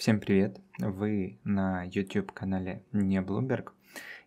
Всем 0.00 0.18
привет! 0.18 0.58
Вы 0.78 1.38
на 1.44 1.84
YouTube-канале 1.84 2.82
Не 2.90 3.20
Bloomberg. 3.20 3.72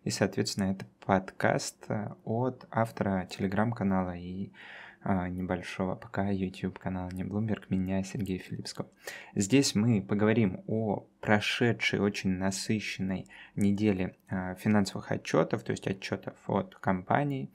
И, 0.04 0.10
соответственно, 0.10 0.70
это 0.70 0.86
подкаст 1.04 1.86
э, 1.88 2.10
от 2.24 2.64
автора 2.70 3.26
телеграм-канала 3.28 4.16
и 4.16 4.52
а, 5.02 5.28
небольшого 5.28 5.96
пока 5.96 6.30
YouTube-канала 6.30 7.10
Не 7.10 7.24
Bloomberg, 7.24 7.64
меня, 7.70 8.04
Сергея 8.04 8.38
Филипского. 8.38 8.88
Здесь 9.34 9.74
мы 9.74 10.00
поговорим 10.00 10.62
о 10.68 11.08
прошедшей 11.20 11.98
очень 11.98 12.30
насыщенной 12.30 13.26
неделе 13.56 14.14
а, 14.28 14.54
финансовых 14.54 15.10
отчетов, 15.10 15.64
то 15.64 15.72
есть 15.72 15.88
отчетов 15.88 16.36
от 16.46 16.76
компаний. 16.76 17.50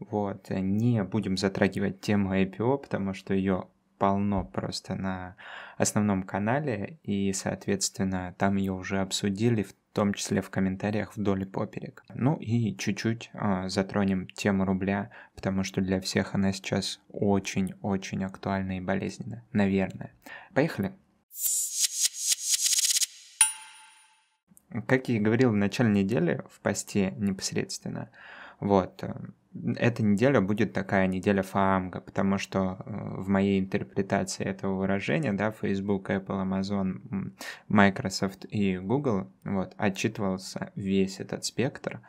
Вот. 0.00 0.50
Не 0.50 1.04
будем 1.04 1.36
затрагивать 1.36 2.00
тему 2.00 2.34
IPO, 2.34 2.78
потому 2.78 3.14
что 3.14 3.34
ее 3.34 3.68
полно 4.02 4.44
просто 4.44 4.96
на 4.96 5.36
основном 5.78 6.24
канале, 6.24 6.98
и, 7.04 7.32
соответственно, 7.32 8.34
там 8.36 8.56
ее 8.56 8.72
уже 8.72 8.98
обсудили, 8.98 9.62
в 9.62 9.72
том 9.92 10.12
числе 10.12 10.42
в 10.42 10.50
комментариях 10.50 11.16
вдоль 11.16 11.42
и 11.42 11.44
поперек. 11.44 12.02
Ну 12.12 12.34
и 12.34 12.76
чуть-чуть 12.76 13.30
э, 13.32 13.68
затронем 13.68 14.26
тему 14.26 14.64
рубля, 14.64 15.12
потому 15.36 15.62
что 15.62 15.80
для 15.80 16.00
всех 16.00 16.34
она 16.34 16.52
сейчас 16.52 17.00
очень-очень 17.12 18.24
актуальна 18.24 18.78
и 18.78 18.80
болезненна, 18.80 19.44
наверное. 19.52 20.10
Поехали! 20.52 20.92
Как 24.88 25.08
я 25.08 25.14
и 25.14 25.20
говорил 25.20 25.52
в 25.52 25.56
начале 25.56 25.90
недели, 25.90 26.42
в 26.50 26.58
посте 26.58 27.12
непосредственно, 27.18 28.10
вот, 28.58 29.04
э, 29.04 29.14
эта 29.76 30.02
неделя 30.02 30.40
будет 30.40 30.72
такая 30.72 31.06
неделя 31.06 31.42
фаамга, 31.42 32.00
потому 32.00 32.38
что 32.38 32.78
э, 32.78 33.20
в 33.20 33.28
моей 33.28 33.60
интерпретации 33.60 34.44
этого 34.44 34.76
выражения, 34.76 35.32
да, 35.32 35.50
Facebook, 35.50 36.10
Apple, 36.10 36.42
Amazon, 36.42 37.32
Microsoft 37.68 38.46
и 38.48 38.78
Google, 38.78 39.30
вот, 39.44 39.74
отчитывался 39.76 40.72
весь 40.74 41.20
этот 41.20 41.44
спектр, 41.44 42.00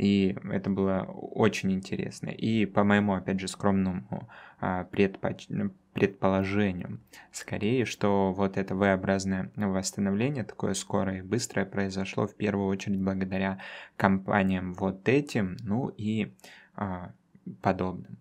и 0.00 0.34
это 0.50 0.70
было 0.70 1.02
очень 1.02 1.72
интересно. 1.72 2.30
И 2.30 2.64
по 2.64 2.84
моему, 2.84 3.12
опять 3.12 3.38
же, 3.38 3.48
скромному 3.48 4.30
а, 4.58 4.84
предпоч... 4.84 5.48
предположению, 5.92 7.00
скорее, 7.32 7.84
что 7.84 8.32
вот 8.32 8.56
это 8.56 8.74
V-образное 8.74 9.50
восстановление, 9.56 10.44
такое 10.44 10.72
скорое 10.72 11.18
и 11.18 11.22
быстрое, 11.22 11.66
произошло 11.66 12.26
в 12.26 12.34
первую 12.34 12.68
очередь 12.68 12.98
благодаря 12.98 13.60
компаниям 13.96 14.72
вот 14.72 15.06
этим, 15.06 15.58
ну 15.60 15.92
и 15.94 16.32
а, 16.76 17.12
подобным. 17.60 18.16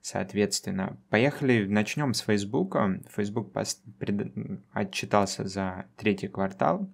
Соответственно, 0.00 0.96
поехали, 1.10 1.66
начнем 1.66 2.14
с 2.14 2.20
Facebook. 2.22 2.74
Facebook 3.14 3.52
пред... 3.98 4.32
отчитался 4.72 5.46
за 5.46 5.84
третий 5.98 6.28
квартал. 6.28 6.88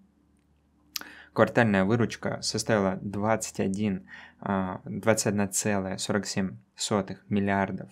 Квартальная 1.33 1.85
выручка 1.85 2.41
составила 2.43 2.99
21, 3.03 4.09
21,47 4.41 6.57
а, 6.91 7.05
миллиардов 7.29 7.89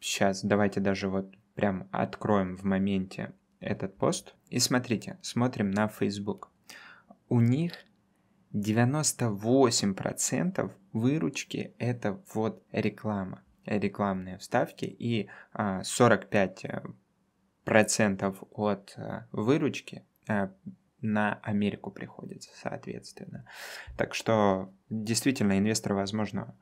Сейчас 0.00 0.42
давайте 0.42 0.80
даже 0.80 1.08
вот 1.08 1.32
прям 1.54 1.88
откроем 1.92 2.56
в 2.56 2.64
моменте 2.64 3.32
этот 3.60 3.96
пост. 3.96 4.34
И 4.48 4.58
смотрите, 4.58 5.18
смотрим 5.22 5.70
на 5.70 5.86
Facebook. 5.88 6.50
У 7.28 7.38
них 7.40 7.74
98% 8.52 10.72
выручки 10.92 11.74
это 11.78 12.20
вот 12.34 12.64
реклама, 12.72 13.44
рекламные 13.64 14.38
вставки 14.38 14.86
и 14.86 15.30
45% 15.54 16.92
а, 18.22 18.34
от 18.52 18.94
а, 18.96 19.28
выручки 19.30 20.04
а, 20.26 20.52
на 21.00 21.34
Америку 21.42 21.90
приходится, 21.90 22.50
соответственно. 22.54 23.46
Так 23.96 24.14
что 24.14 24.72
действительно 24.88 25.58
инвесторы, 25.58 25.94
возможно, 25.94 26.56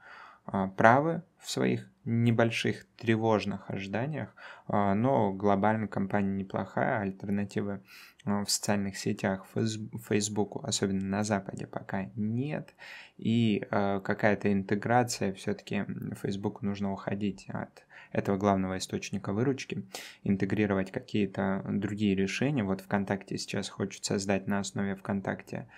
правы 0.76 1.22
в 1.38 1.50
своих 1.50 1.90
небольших 2.04 2.86
тревожных 2.96 3.68
ожиданиях, 3.70 4.34
но 4.66 5.32
глобально 5.32 5.88
компания 5.88 6.30
неплохая, 6.30 7.00
альтернативы 7.00 7.82
в 8.24 8.46
социальных 8.46 8.96
сетях, 8.96 9.46
Facebook, 9.54 10.64
особенно 10.64 11.04
на 11.04 11.22
Западе, 11.22 11.66
пока 11.66 12.10
нет. 12.16 12.74
И 13.18 13.66
какая-то 13.70 14.52
интеграция, 14.52 15.32
все-таки 15.34 15.84
Facebook 16.20 16.62
нужно 16.62 16.92
уходить 16.92 17.46
от 17.48 17.84
этого 18.10 18.38
главного 18.38 18.78
источника 18.78 19.34
выручки, 19.34 19.84
интегрировать 20.24 20.90
какие-то 20.90 21.62
другие 21.68 22.14
решения. 22.14 22.64
Вот 22.64 22.80
ВКонтакте 22.80 23.36
сейчас 23.36 23.68
хочет 23.68 24.06
создать 24.06 24.46
на 24.46 24.60
основе 24.60 24.94
ВКонтакте 24.94 25.68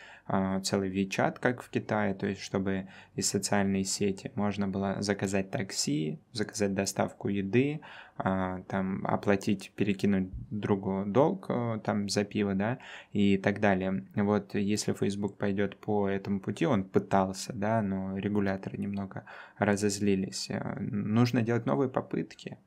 целый 0.62 0.90
WeChat, 0.90 1.38
как 1.40 1.62
в 1.62 1.70
Китае, 1.70 2.14
то 2.14 2.26
есть 2.26 2.40
чтобы 2.40 2.86
из 3.16 3.28
социальной 3.28 3.84
сети 3.84 4.30
можно 4.34 4.68
было 4.68 4.96
заказать 5.00 5.50
такси, 5.50 6.20
заказать 6.32 6.74
доставку 6.74 7.28
еды, 7.28 7.80
а, 8.22 8.60
там 8.68 9.06
оплатить, 9.06 9.72
перекинуть 9.76 10.28
другу 10.50 11.04
долг 11.06 11.46
э, 11.48 11.80
там 11.82 12.10
за 12.10 12.24
пиво, 12.24 12.54
да, 12.54 12.78
и 13.12 13.38
так 13.38 13.60
далее. 13.60 14.04
Вот 14.14 14.54
если 14.54 14.92
Facebook 14.92 15.38
пойдет 15.38 15.78
по 15.78 16.06
этому 16.06 16.40
пути, 16.40 16.66
он 16.66 16.84
пытался, 16.84 17.54
да, 17.54 17.80
но 17.80 18.18
регуляторы 18.18 18.76
немного 18.76 19.24
разозлились. 19.56 20.50
Э, 20.50 20.78
нужно 20.80 21.40
делать 21.40 21.64
новые 21.64 21.88
попытки. 21.88 22.58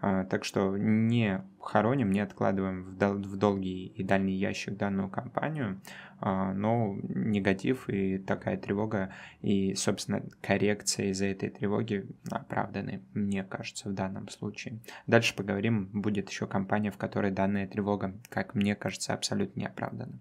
А, 0.00 0.24
так 0.24 0.44
что 0.44 0.76
не 0.76 1.40
хороним, 1.66 2.10
не 2.10 2.20
откладываем 2.20 2.84
в, 2.84 2.96
дол- 2.96 3.18
в 3.18 3.36
долгий 3.36 3.86
и 3.86 4.02
дальний 4.02 4.34
ящик 4.34 4.76
данную 4.76 5.08
компанию, 5.08 5.80
а, 6.20 6.52
но 6.52 6.96
негатив 7.02 7.88
и 7.88 8.18
такая 8.18 8.56
тревога 8.56 9.12
и, 9.42 9.74
собственно, 9.74 10.22
коррекция 10.40 11.06
из-за 11.06 11.26
этой 11.26 11.50
тревоги 11.50 12.06
оправданы, 12.30 13.02
мне 13.14 13.44
кажется, 13.44 13.88
в 13.88 13.94
данном 13.94 14.28
случае. 14.28 14.78
Дальше 15.06 15.34
поговорим, 15.34 15.86
будет 15.92 16.30
еще 16.30 16.46
компания, 16.46 16.90
в 16.90 16.98
которой 16.98 17.30
данная 17.30 17.66
тревога, 17.66 18.14
как 18.28 18.54
мне 18.54 18.74
кажется, 18.74 19.12
абсолютно 19.12 19.60
не 19.60 19.66
оправдана. 19.66 20.18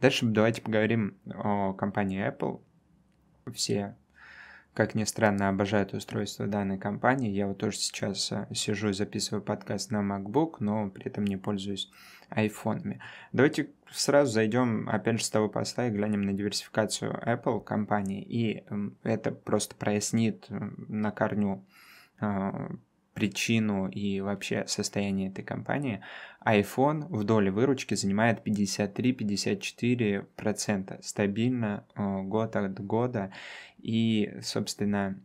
Дальше 0.00 0.26
давайте 0.26 0.60
поговорим 0.60 1.16
о 1.32 1.72
компании 1.72 2.28
Apple. 2.28 2.60
Все 3.52 3.96
как 4.74 4.96
ни 4.96 5.04
странно, 5.04 5.48
обожают 5.48 5.94
устройство 5.94 6.46
данной 6.46 6.78
компании. 6.78 7.30
Я 7.30 7.46
вот 7.46 7.58
тоже 7.58 7.78
сейчас 7.78 8.32
э, 8.32 8.46
сижу 8.52 8.88
и 8.88 8.92
записываю 8.92 9.42
подкаст 9.42 9.92
на 9.92 10.02
MacBook, 10.02 10.56
но 10.58 10.90
при 10.90 11.06
этом 11.06 11.24
не 11.24 11.36
пользуюсь 11.36 11.90
айфонами. 12.28 13.00
Давайте 13.32 13.70
сразу 13.90 14.32
зайдем 14.32 14.88
опять 14.88 15.18
же 15.18 15.24
с 15.24 15.30
того 15.30 15.48
поста 15.48 15.86
и 15.86 15.90
глянем 15.90 16.22
на 16.22 16.32
диверсификацию 16.32 17.12
Apple 17.24 17.62
компании. 17.62 18.22
И 18.22 18.64
эм, 18.68 18.98
это 19.04 19.30
просто 19.30 19.76
прояснит 19.76 20.46
на 20.48 21.12
корню 21.12 21.64
а, 22.18 22.72
причину 23.14 23.88
и 23.88 24.20
вообще 24.20 24.64
состояние 24.66 25.30
этой 25.30 25.42
компании, 25.44 26.02
iPhone 26.44 27.06
в 27.08 27.24
доле 27.24 27.50
выручки 27.50 27.94
занимает 27.94 28.46
53-54% 28.46 31.02
стабильно 31.02 31.86
э, 31.94 32.20
год 32.22 32.56
от 32.56 32.78
года. 32.80 33.32
И, 33.84 34.38
собственно, 34.40 35.20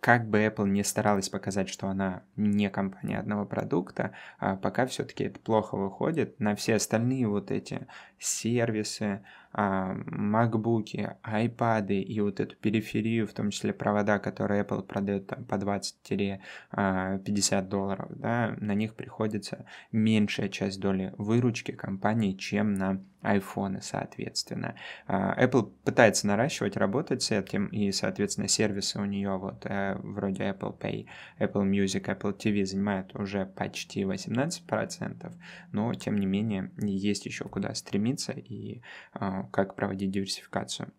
как 0.00 0.28
бы 0.28 0.44
Apple 0.44 0.68
не 0.68 0.84
старалась 0.84 1.30
показать, 1.30 1.70
что 1.70 1.88
она 1.88 2.22
не 2.36 2.68
компания 2.68 3.18
одного 3.18 3.46
продукта, 3.46 4.12
а 4.38 4.56
пока 4.56 4.84
все-таки 4.84 5.24
это 5.24 5.40
плохо 5.40 5.76
выходит. 5.76 6.38
На 6.38 6.54
все 6.54 6.74
остальные 6.74 7.26
вот 7.28 7.50
эти 7.50 7.86
сервисы, 8.18 9.24
макбуки, 9.54 11.16
айпады 11.22 12.00
и 12.00 12.20
вот 12.20 12.40
эту 12.40 12.56
периферию, 12.56 13.26
в 13.26 13.32
том 13.32 13.50
числе 13.50 13.72
провода, 13.72 14.18
которые 14.18 14.62
Apple 14.62 14.82
продает 14.82 15.26
там, 15.26 15.44
по 15.44 15.56
20-50 15.56 16.40
а, 16.72 17.62
долларов, 17.62 18.08
да, 18.10 18.54
на 18.58 18.74
них 18.74 18.94
приходится 18.94 19.66
меньшая 19.90 20.48
часть 20.48 20.80
доли 20.80 21.14
выручки 21.18 21.72
компании, 21.72 22.32
чем 22.32 22.74
на 22.74 23.02
iPhone, 23.22 23.80
соответственно. 23.80 24.74
А, 25.06 25.40
Apple 25.42 25.72
пытается 25.84 26.26
наращивать, 26.26 26.76
работать 26.76 27.22
с 27.22 27.30
этим, 27.30 27.66
и, 27.66 27.92
соответственно, 27.92 28.48
сервисы 28.48 29.00
у 29.00 29.04
нее 29.04 29.36
вот 29.36 29.64
э, 29.66 29.96
вроде 30.02 30.44
Apple 30.44 30.76
Pay, 30.78 31.06
Apple 31.38 31.68
Music, 31.68 32.04
Apple 32.04 32.36
TV 32.36 32.64
занимают 32.64 33.14
уже 33.14 33.46
почти 33.46 34.02
18%, 34.02 35.32
но, 35.72 35.94
тем 35.94 36.18
не 36.18 36.26
менее, 36.26 36.70
есть 36.78 37.26
еще 37.26 37.44
куда 37.44 37.74
стремиться, 37.74 38.32
и 38.32 38.82
как 39.50 39.74
проводить 39.74 40.10
диверсификацию. 40.10 40.92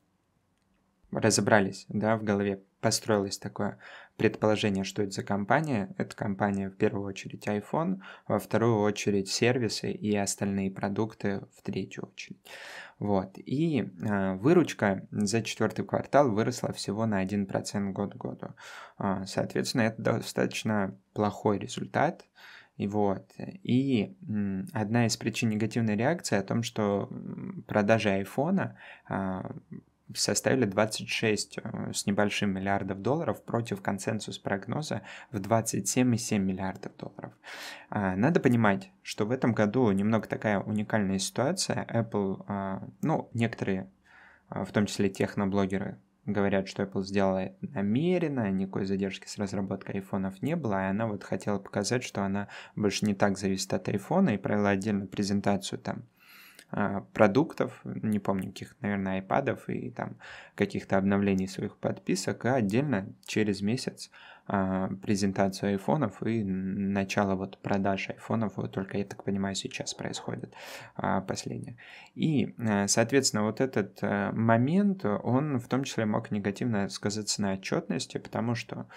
Разобрались, 1.12 1.86
да, 1.90 2.18
в 2.18 2.24
голове 2.24 2.64
построилось 2.82 3.38
такое 3.38 3.78
предположение, 4.18 4.84
что 4.84 5.02
это 5.02 5.12
за 5.12 5.24
компания. 5.24 5.94
Это 5.98 6.16
компания 6.16 6.70
в 6.70 6.76
первую 6.76 7.06
очередь 7.06 7.48
iPhone, 7.48 8.02
во 8.28 8.40
вторую 8.40 8.80
очередь 8.82 9.30
сервисы 9.30 9.92
и 9.92 10.16
остальные 10.16 10.72
продукты 10.72 11.42
в 11.56 11.62
третью 11.62 12.10
очередь. 12.12 12.40
Вот. 13.00 13.38
И 13.38 13.82
э, 13.82 14.34
выручка 14.36 15.08
за 15.12 15.42
четвертый 15.42 15.86
квартал 15.86 16.32
выросла 16.32 16.72
всего 16.74 17.06
на 17.06 17.24
1% 17.24 17.92
год 17.92 18.14
к 18.14 18.18
году. 18.18 18.48
Э, 19.00 19.24
соответственно, 19.26 19.84
это 19.84 20.02
достаточно 20.02 20.98
плохой 21.14 21.58
результат. 21.58 22.26
И 22.78 22.88
вот. 22.88 23.32
И 23.38 24.16
одна 24.74 25.06
из 25.06 25.16
причин 25.18 25.50
негативной 25.50 25.96
реакции 25.96 26.38
о 26.38 26.44
том, 26.44 26.64
что 26.64 27.10
продажи 27.68 28.10
айфона 28.10 28.78
а, 29.08 29.56
составили 30.16 30.66
26 30.66 31.58
э, 31.58 31.94
с 31.94 32.06
небольшим 32.06 32.52
миллиардов 32.52 33.02
долларов 33.02 33.44
против 33.44 33.82
консенсус 33.82 34.38
прогноза 34.38 35.02
в 35.32 35.38
27,7 35.38 36.40
миллиардов 36.40 36.96
долларов. 36.98 37.34
А, 37.90 38.16
надо 38.16 38.40
понимать, 38.40 38.92
что 39.02 39.26
в 39.26 39.32
этом 39.32 39.54
году 39.54 39.92
немного 39.92 40.28
такая 40.28 40.60
уникальная 40.60 41.20
ситуация. 41.20 41.86
Apple, 41.90 42.44
а, 42.48 42.84
ну, 43.02 43.30
некоторые, 43.34 43.90
в 44.50 44.72
том 44.72 44.86
числе 44.86 45.10
техноблогеры, 45.10 45.98
говорят, 46.26 46.68
что 46.68 46.84
Apple 46.84 47.04
сделала 47.04 47.40
это 47.40 47.56
намеренно, 47.62 48.50
никакой 48.52 48.86
задержки 48.86 49.28
с 49.28 49.38
разработкой 49.38 49.96
айфонов 49.96 50.42
не 50.42 50.56
было, 50.56 50.86
и 50.86 50.90
она 50.90 51.08
вот 51.08 51.24
хотела 51.24 51.60
показать, 51.60 52.04
что 52.04 52.24
она 52.24 52.48
больше 52.76 53.06
не 53.06 53.14
так 53.14 53.38
зависит 53.38 53.74
от 53.74 53.88
айфона, 53.90 54.32
и 54.32 54.38
провела 54.38 54.70
отдельную 54.70 55.08
презентацию 55.08 55.80
там 55.80 56.04
а, 56.72 57.02
продуктов, 57.14 57.82
не 57.84 58.20
помню 58.20 58.48
каких, 58.48 58.76
наверное, 58.82 59.16
айпадов 59.16 59.70
и 59.70 59.92
там 59.92 60.18
каких-то 60.56 60.98
обновлений 60.98 61.48
своих 61.48 61.78
подписок, 61.78 62.46
а 62.46 62.56
отдельно 62.56 63.14
через 63.26 63.62
месяц 63.62 64.10
презентацию 64.46 65.72
айфонов 65.72 66.22
и 66.22 66.44
начало 66.44 67.36
вот 67.36 67.58
продаж 67.60 68.10
айфонов, 68.10 68.58
вот 68.58 68.74
только, 68.74 68.98
я 68.98 69.06
так 69.06 69.24
понимаю, 69.24 69.56
сейчас 69.56 69.94
происходит 69.94 70.54
а, 70.96 71.22
последнее. 71.22 71.78
И, 72.14 72.54
а, 72.58 72.88
соответственно, 72.88 73.44
вот 73.44 73.62
этот 73.62 74.00
а, 74.02 74.34
момент, 74.34 75.06
он 75.06 75.60
в 75.60 75.68
том 75.70 75.86
числе 75.86 76.06
мог 76.06 76.30
негативно 76.32 76.90
сказаться 76.90 77.42
на 77.42 77.54
отчетности, 77.54 78.18
потому 78.18 78.56
что, 78.56 78.88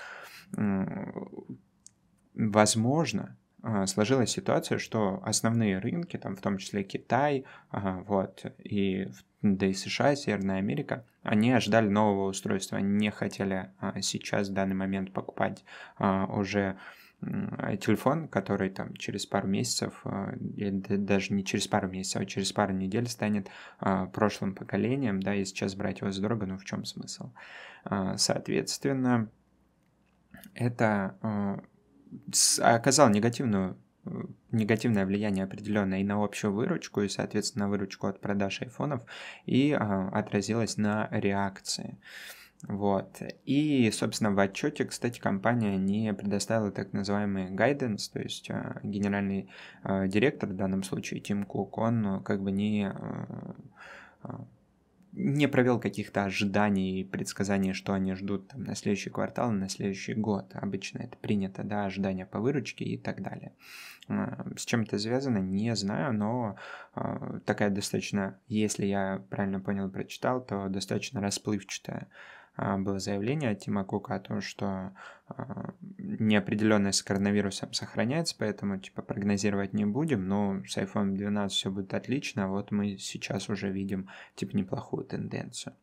возможно, 2.35 3.37
сложилась 3.87 4.31
ситуация, 4.31 4.79
что 4.79 5.21
основные 5.25 5.79
рынки, 5.79 6.17
там 6.17 6.37
в 6.37 6.41
том 6.41 6.59
числе 6.59 6.85
Китай, 6.85 7.45
вот, 7.73 8.45
и 8.63 9.09
да 9.43 9.67
и 9.67 9.73
США, 9.73 10.15
Северная 10.17 10.59
Америка, 10.59 11.05
они 11.23 11.53
ожидали 11.53 11.89
нового 11.89 12.29
устройства, 12.29 12.79
они 12.79 12.91
не 12.91 13.11
хотели 13.11 13.71
а, 13.81 14.01
сейчас, 14.01 14.49
в 14.49 14.53
данный 14.53 14.75
момент, 14.75 15.13
покупать 15.13 15.65
а, 15.99 16.27
уже 16.27 16.77
телефон, 17.21 18.29
который 18.29 18.71
там 18.71 18.95
через 18.95 19.27
пару 19.27 19.49
месяцев, 19.49 20.01
а, 20.05 20.35
даже 20.37 21.33
не 21.33 21.45
через 21.45 21.67
пару 21.67 21.89
месяцев, 21.89 22.23
а 22.23 22.27
через 22.27 22.53
пару 22.53 22.73
недель 22.73 23.09
станет 23.09 23.49
а, 23.79 24.07
прошлым 24.07 24.55
поколением, 24.55 25.21
да, 25.21 25.35
и 25.35 25.45
сейчас 25.45 25.75
брать 25.75 26.01
его 26.01 26.11
задорого, 26.11 26.47
ну 26.47 26.59
в 26.59 26.65
чем 26.65 26.85
смысл? 26.85 27.31
А, 27.85 28.17
соответственно, 28.19 29.31
это 30.55 31.63
оказало 32.61 33.11
негативную 33.11 33.77
негативное 34.53 35.05
влияние 35.05 35.45
определенное 35.45 36.01
и 36.01 36.05
на 36.05 36.23
общую 36.23 36.53
выручку, 36.53 37.03
и, 37.03 37.09
соответственно, 37.09 37.65
на 37.65 37.71
выручку 37.71 38.07
от 38.07 38.21
продаж 38.21 38.63
айфонов, 38.63 39.03
и 39.47 39.73
а, 39.73 40.09
отразилось 40.11 40.77
на 40.77 41.09
реакции. 41.11 41.99
Вот. 42.63 43.21
И, 43.45 43.91
собственно, 43.93 44.31
в 44.33 44.39
отчете, 44.39 44.85
кстати, 44.85 45.21
компания 45.21 45.77
не 45.77 46.15
предоставила 46.15 46.71
так 46.71 46.93
называемый 46.93 47.51
guidance, 47.51 48.11
то 48.13 48.21
есть 48.21 48.51
а, 48.51 48.81
генеральный 48.83 49.51
а, 49.83 50.07
директор, 50.07 50.49
в 50.49 50.57
данном 50.57 50.83
случае 50.83 51.21
Тим 51.21 51.45
Кук, 51.45 51.79
он 51.79 52.23
как 52.23 52.43
бы 52.43 52.51
не 52.51 52.93
не 55.17 55.49
провел 55.49 55.81
каких-то 55.81 56.25
ожиданий 56.25 57.01
и 57.01 57.05
предсказаний, 57.05 57.73
что 57.73 57.95
они 57.95 58.15
ждут 58.15 58.49
там, 58.49 58.65
на 58.65 58.75
следующий 58.75 59.09
квартал, 59.09 59.51
на 59.51 59.69
следующий 59.71 60.13
год. 60.13 60.51
Обычно 60.53 60.99
это 60.99 61.17
принято, 61.17 61.65
да, 61.65 61.87
ожидания 61.87 62.27
по 62.27 62.39
выручке 62.39 62.85
и 62.85 62.99
так 62.99 63.23
далее. 63.23 63.53
А, 64.09 64.47
с 64.57 64.67
чем 64.67 64.83
это 64.83 64.99
связано, 64.99 65.39
не 65.39 65.75
знаю, 65.75 66.13
но 66.13 66.57
а, 66.95 67.41
такая 67.47 67.71
достаточно, 67.71 68.39
если 68.47 68.85
я 68.85 69.25
правильно 69.31 69.59
понял, 69.59 69.91
прочитал, 69.91 70.45
то 70.45 70.69
достаточно 70.69 71.23
расплывчатая 71.23 72.09
было 72.57 72.99
заявление 72.99 73.51
от 73.51 73.61
Тима 73.61 73.85
Кука 73.85 74.15
о 74.15 74.21
том, 74.21 74.41
что 74.41 74.93
а, 75.29 75.75
неопределенность 75.99 76.99
с 76.99 77.03
коронавирусом 77.03 77.73
сохраняется, 77.73 78.35
поэтому 78.39 78.79
типа 78.79 79.03
прогнозировать 79.03 79.73
не 79.73 79.85
будем, 79.85 80.27
но 80.27 80.63
с 80.67 80.77
iPhone 80.77 81.15
12 81.17 81.57
все 81.57 81.71
будет 81.71 81.95
отлично, 81.95 82.49
вот 82.49 82.71
мы 82.71 82.97
сейчас 82.99 83.49
уже 83.49 83.71
видим 83.71 84.09
типа 84.35 84.57
неплохую 84.57 85.05
тенденцию. 85.05 85.75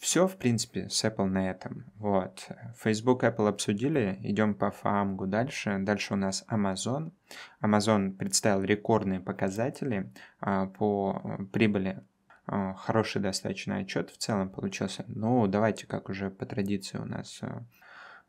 Все, 0.00 0.26
в 0.26 0.38
принципе, 0.38 0.88
с 0.88 1.04
Apple 1.04 1.26
на 1.26 1.50
этом. 1.50 1.84
Вот. 1.98 2.48
Facebook, 2.74 3.22
Apple 3.22 3.48
обсудили. 3.48 4.18
Идем 4.22 4.54
по 4.54 4.70
фамгу 4.70 5.26
дальше. 5.26 5.76
Дальше 5.78 6.14
у 6.14 6.16
нас 6.16 6.42
Amazon. 6.48 7.12
Amazon 7.60 8.12
представил 8.12 8.62
рекордные 8.62 9.20
показатели 9.20 10.10
а, 10.40 10.68
по 10.68 11.46
прибыли 11.52 11.98
а, 11.98 12.02
хороший 12.78 13.22
достаточно 13.22 13.76
отчет 13.76 14.10
в 14.10 14.16
целом 14.16 14.50
получился. 14.50 15.04
Ну, 15.06 15.46
давайте, 15.46 15.86
как 15.86 16.08
уже 16.08 16.30
по 16.30 16.46
традиции 16.46 16.98
у 16.98 17.04
нас, 17.04 17.38
а, 17.42 17.64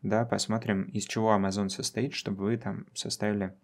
да, 0.04 0.26
посмотрим, 0.26 0.84
из 0.84 1.06
чего 1.06 1.36
Amazon 1.36 1.70
состоит, 1.70 2.14
чтобы 2.14 2.44
вы 2.44 2.58
там 2.58 2.86
составили 2.94 3.56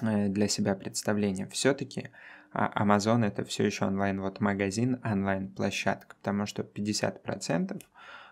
э, 0.00 0.28
для 0.28 0.48
себя 0.48 0.74
представление. 0.74 1.46
Все-таки 1.46 2.10
а, 2.52 2.84
Amazon 2.84 3.24
это 3.24 3.44
все 3.44 3.64
еще 3.64 3.86
онлайн 3.86 4.20
вот 4.20 4.40
магазин, 4.40 5.00
онлайн 5.04 5.48
площадка, 5.48 6.16
потому 6.16 6.46
что 6.46 6.62
50% 6.62 7.82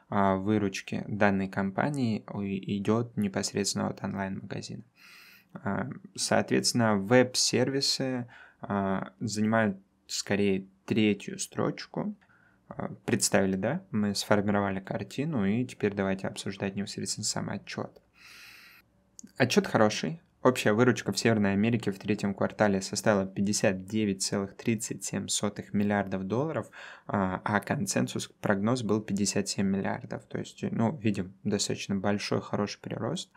выручки 0.09 1.05
данной 1.07 1.49
компании 1.49 2.25
идет 2.67 3.17
непосредственно 3.17 3.89
от 3.89 4.03
онлайн 4.03 4.41
магазина. 4.43 4.83
Соответственно, 6.17 6.97
веб-сервисы 6.97 8.29
занимают 9.21 9.79
скорее 10.11 10.67
третью 10.85 11.39
строчку. 11.39 12.15
А, 12.69 12.91
представили, 13.05 13.57
да? 13.57 13.85
Мы 13.91 14.15
сформировали 14.15 14.81
картину, 14.81 15.45
и 15.45 15.65
теперь 15.65 15.95
давайте 15.95 16.27
обсуждать 16.27 16.77
непосредственно 16.77 17.25
сам 17.25 17.51
отчет. 17.51 17.91
Отчет 19.37 19.67
хороший, 19.67 20.21
Общая 20.43 20.73
выручка 20.73 21.13
в 21.13 21.19
Северной 21.19 21.53
Америке 21.53 21.93
в 21.93 21.99
третьем 21.99 22.33
квартале 22.33 22.81
составила 22.81 23.27
59,37 23.27 25.67
миллиардов 25.75 26.27
долларов, 26.27 26.71
а, 27.07 27.43
а 27.45 27.61
консенсус 27.61 28.29
прогноз 28.41 28.83
был 28.83 29.03
57 29.03 29.67
миллиардов. 29.67 30.25
То 30.25 30.39
есть, 30.39 30.65
ну, 30.71 30.97
видим 30.97 31.35
достаточно 31.45 31.95
большой, 31.95 32.41
хороший 32.41 32.81
прирост. 32.81 33.31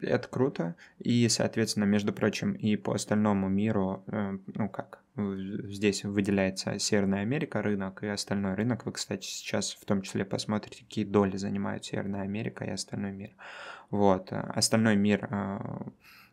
Это 0.00 0.26
круто. 0.26 0.74
И, 0.98 1.28
соответственно, 1.28 1.84
между 1.84 2.12
прочим, 2.12 2.54
и 2.54 2.74
по 2.74 2.94
остальному 2.94 3.48
миру, 3.48 4.02
э, 4.08 4.36
ну 4.52 4.68
как, 4.68 5.04
здесь 5.16 6.02
выделяется 6.02 6.80
Северная 6.80 7.20
Америка 7.20 7.62
рынок 7.62 8.02
и 8.02 8.08
остальной 8.08 8.54
рынок. 8.54 8.86
Вы, 8.86 8.92
кстати, 8.92 9.24
сейчас 9.24 9.74
в 9.74 9.84
том 9.84 10.02
числе 10.02 10.24
посмотрите, 10.24 10.84
какие 10.84 11.04
доли 11.04 11.36
занимают 11.36 11.84
Северная 11.84 12.22
Америка 12.22 12.64
и 12.64 12.70
остальной 12.70 13.12
мир. 13.12 13.30
Вот. 13.90 14.32
Остальной 14.32 14.96
мир 14.96 15.28
э, 15.30 15.58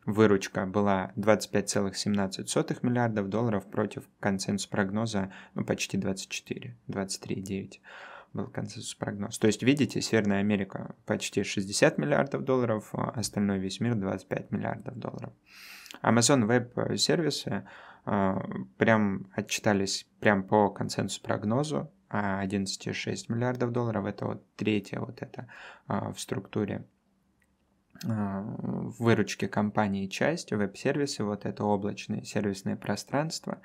Выручка 0.07 0.65
была 0.65 1.11
25,17 1.17 2.79
миллиардов 2.81 3.27
долларов 3.27 3.65
против 3.65 4.05
консенсус 4.21 4.65
прогноза 4.65 5.33
ну, 5.53 5.65
почти 5.65 5.97
24, 5.97 6.77
23,9 6.87 7.73
был 8.31 8.47
консенсус 8.47 8.95
прогноз. 8.95 9.37
То 9.37 9.47
есть, 9.47 9.63
видите, 9.63 9.99
Северная 9.99 10.39
Америка 10.39 10.95
почти 11.05 11.43
60 11.43 11.97
миллиардов 11.97 12.45
долларов, 12.45 12.87
а 12.93 13.09
остальной 13.19 13.59
весь 13.59 13.81
мир 13.81 13.95
25 13.95 14.51
миллиардов 14.51 14.97
долларов. 14.97 15.33
Amazon 16.01 16.47
Web 16.47 16.95
сервисы 16.95 17.67
э, 18.05 18.35
прям 18.77 19.27
отчитались 19.35 20.07
прям 20.21 20.43
по 20.43 20.69
консенсусу 20.69 21.21
прогнозу 21.21 21.91
11,6 22.09 23.25
миллиардов 23.27 23.73
долларов. 23.73 24.05
Это 24.05 24.25
вот 24.25 24.55
третья 24.55 25.01
вот 25.01 25.21
это 25.21 25.49
э, 25.89 26.13
в 26.13 26.17
структуре 26.17 26.85
а, 26.85 26.96
выручки 28.03 29.47
компании 29.47 30.07
часть, 30.07 30.51
веб-сервисы, 30.51 31.23
вот 31.23 31.45
это 31.45 31.63
облачные 31.63 32.23
сервисные 32.25 32.75
пространства, 32.75 33.61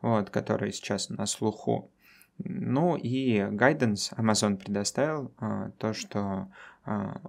вот, 0.00 0.30
которые 0.30 0.72
сейчас 0.72 1.08
на 1.08 1.26
слуху. 1.26 1.90
Ну 2.38 2.96
и 2.96 3.38
guidance 3.38 4.14
Amazon 4.16 4.56
предоставил 4.56 5.32
а, 5.38 5.70
то, 5.78 5.94
что 5.94 6.52
а, 6.84 7.20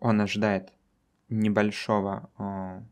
он 0.00 0.20
ожидает 0.20 0.72
небольшого, 1.28 2.30
а, 2.36 2.82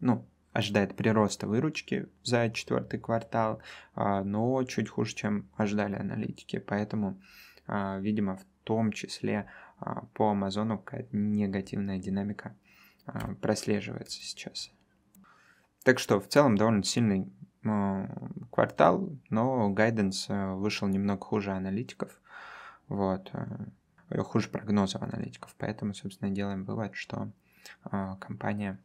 ну, 0.00 0.26
ожидает 0.52 0.96
прироста 0.96 1.46
выручки 1.46 2.08
за 2.24 2.50
четвертый 2.50 2.98
квартал, 2.98 3.62
а, 3.94 4.24
но 4.24 4.62
чуть 4.64 4.88
хуже, 4.88 5.14
чем 5.14 5.48
ожидали 5.56 5.94
аналитики. 5.94 6.58
Поэтому, 6.58 7.20
а, 7.66 7.98
видимо, 8.00 8.36
в 8.36 8.44
том 8.64 8.90
числе 8.90 9.38
а, 9.38 9.69
по 10.14 10.30
Амазону 10.30 10.78
какая-то 10.78 11.16
негативная 11.16 11.98
динамика 11.98 12.56
а, 13.06 13.34
прослеживается 13.34 14.20
сейчас. 14.20 14.70
Так 15.84 15.98
что 15.98 16.20
в 16.20 16.28
целом 16.28 16.56
довольно 16.56 16.82
сильный 16.82 17.32
а, 17.64 18.08
квартал, 18.50 19.16
но 19.30 19.70
гайденс 19.70 20.26
вышел 20.28 20.88
немного 20.88 21.24
хуже 21.24 21.52
аналитиков. 21.52 22.20
Вот. 22.88 23.32
Хуже 24.10 24.48
прогнозов 24.48 25.02
аналитиков. 25.02 25.54
Поэтому, 25.56 25.94
собственно, 25.94 26.30
делаем 26.30 26.64
вывод, 26.64 26.96
что 26.96 27.30
компания 28.18 28.80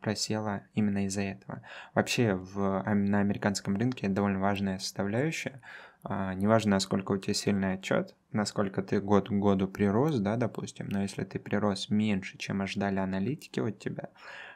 просела 0.00 0.62
именно 0.74 1.06
из-за 1.06 1.22
этого. 1.22 1.62
Вообще 1.94 2.34
в, 2.34 2.82
на 2.84 3.20
американском 3.20 3.76
рынке 3.76 4.08
довольно 4.08 4.40
важная 4.40 4.78
составляющая. 4.78 5.60
Неважно, 6.02 6.72
насколько 6.72 7.12
у 7.12 7.18
тебя 7.18 7.34
сильный 7.34 7.74
отчет, 7.74 8.16
насколько 8.32 8.82
ты 8.82 9.00
год 9.00 9.28
к 9.28 9.32
году 9.32 9.68
прирос, 9.68 10.18
да, 10.18 10.36
допустим, 10.36 10.88
но 10.88 11.02
если 11.02 11.24
ты 11.24 11.38
прирос 11.38 11.90
меньше, 11.90 12.38
чем 12.38 12.62
ожидали 12.62 12.98
аналитики 12.98 13.60
от 13.60 13.78
тебя, 13.78 14.08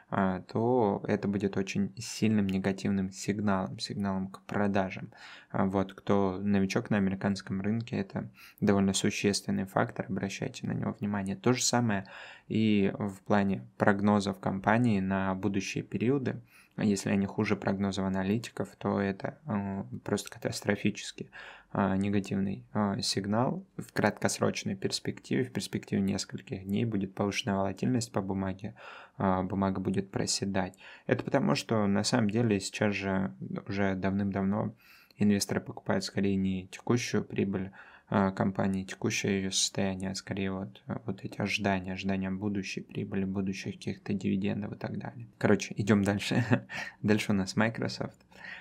а, 0.09 0.41
то 0.41 1.03
это 1.07 1.27
будет 1.27 1.57
очень 1.57 1.93
сильным 1.97 2.45
негативным 2.45 3.11
сигналом, 3.11 3.79
сигналом 3.79 4.27
к 4.27 4.41
продажам. 4.43 5.11
А, 5.49 5.65
вот, 5.65 5.93
кто 5.93 6.37
новичок 6.41 6.89
на 6.91 6.97
американском 6.97 7.59
рынке, 7.61 7.97
это 7.97 8.29
довольно 8.61 8.93
существенный 8.93 9.65
фактор, 9.65 10.05
обращайте 10.07 10.67
на 10.67 10.73
него 10.73 10.95
внимание. 10.99 11.35
То 11.35 11.53
же 11.53 11.63
самое 11.63 12.05
и 12.47 12.93
в 12.97 13.19
плане 13.23 13.67
прогнозов 13.77 14.39
компании 14.39 14.99
на 14.99 15.33
будущие 15.33 15.83
периоды. 15.83 16.41
Если 16.77 17.09
они 17.09 17.25
хуже 17.25 17.55
прогнозов 17.55 18.05
аналитиков, 18.05 18.69
то 18.77 18.99
это 18.99 19.37
э, 19.45 19.83
просто 20.03 20.29
катастрофически 20.29 21.31
э, 21.71 21.95
негативный 21.95 22.65
э, 22.73 22.99
сигнал. 23.01 23.63
В 23.77 23.93
краткосрочной 23.93 24.75
перспективе, 24.75 25.45
в 25.45 25.53
перспективе 25.53 26.01
нескольких 26.01 26.65
дней 26.65 26.83
будет 26.83 27.15
повышенная 27.15 27.55
волатильность 27.55 28.11
по 28.11 28.21
бумаге, 28.21 28.75
бумага 29.17 29.79
будет 29.79 30.11
проседать. 30.11 30.77
Это 31.07 31.23
потому, 31.23 31.55
что 31.55 31.87
на 31.87 32.03
самом 32.03 32.29
деле 32.29 32.59
сейчас 32.59 32.93
же 32.93 33.33
уже 33.67 33.95
давным-давно 33.95 34.75
инвесторы 35.17 35.61
покупают 35.61 36.03
скорее 36.03 36.35
не 36.35 36.67
текущую 36.67 37.23
прибыль, 37.23 37.71
а, 37.71 37.94
компании, 38.07 38.83
текущее 38.83 39.41
ее 39.41 39.51
состояние, 39.51 40.11
а 40.11 40.15
скорее 40.15 40.51
вот, 40.51 40.83
вот 41.05 41.23
эти 41.23 41.41
ожидания, 41.41 41.93
ожидания 41.93 42.29
будущей 42.29 42.81
прибыли, 42.81 43.25
будущих 43.25 43.75
каких-то 43.75 44.13
дивидендов 44.13 44.73
и 44.73 44.75
так 44.75 44.97
далее. 44.97 45.27
Короче, 45.37 45.73
идем 45.77 46.03
дальше. 46.03 46.67
дальше 47.01 47.31
у 47.31 47.35
нас 47.35 47.55
Microsoft 47.55 48.19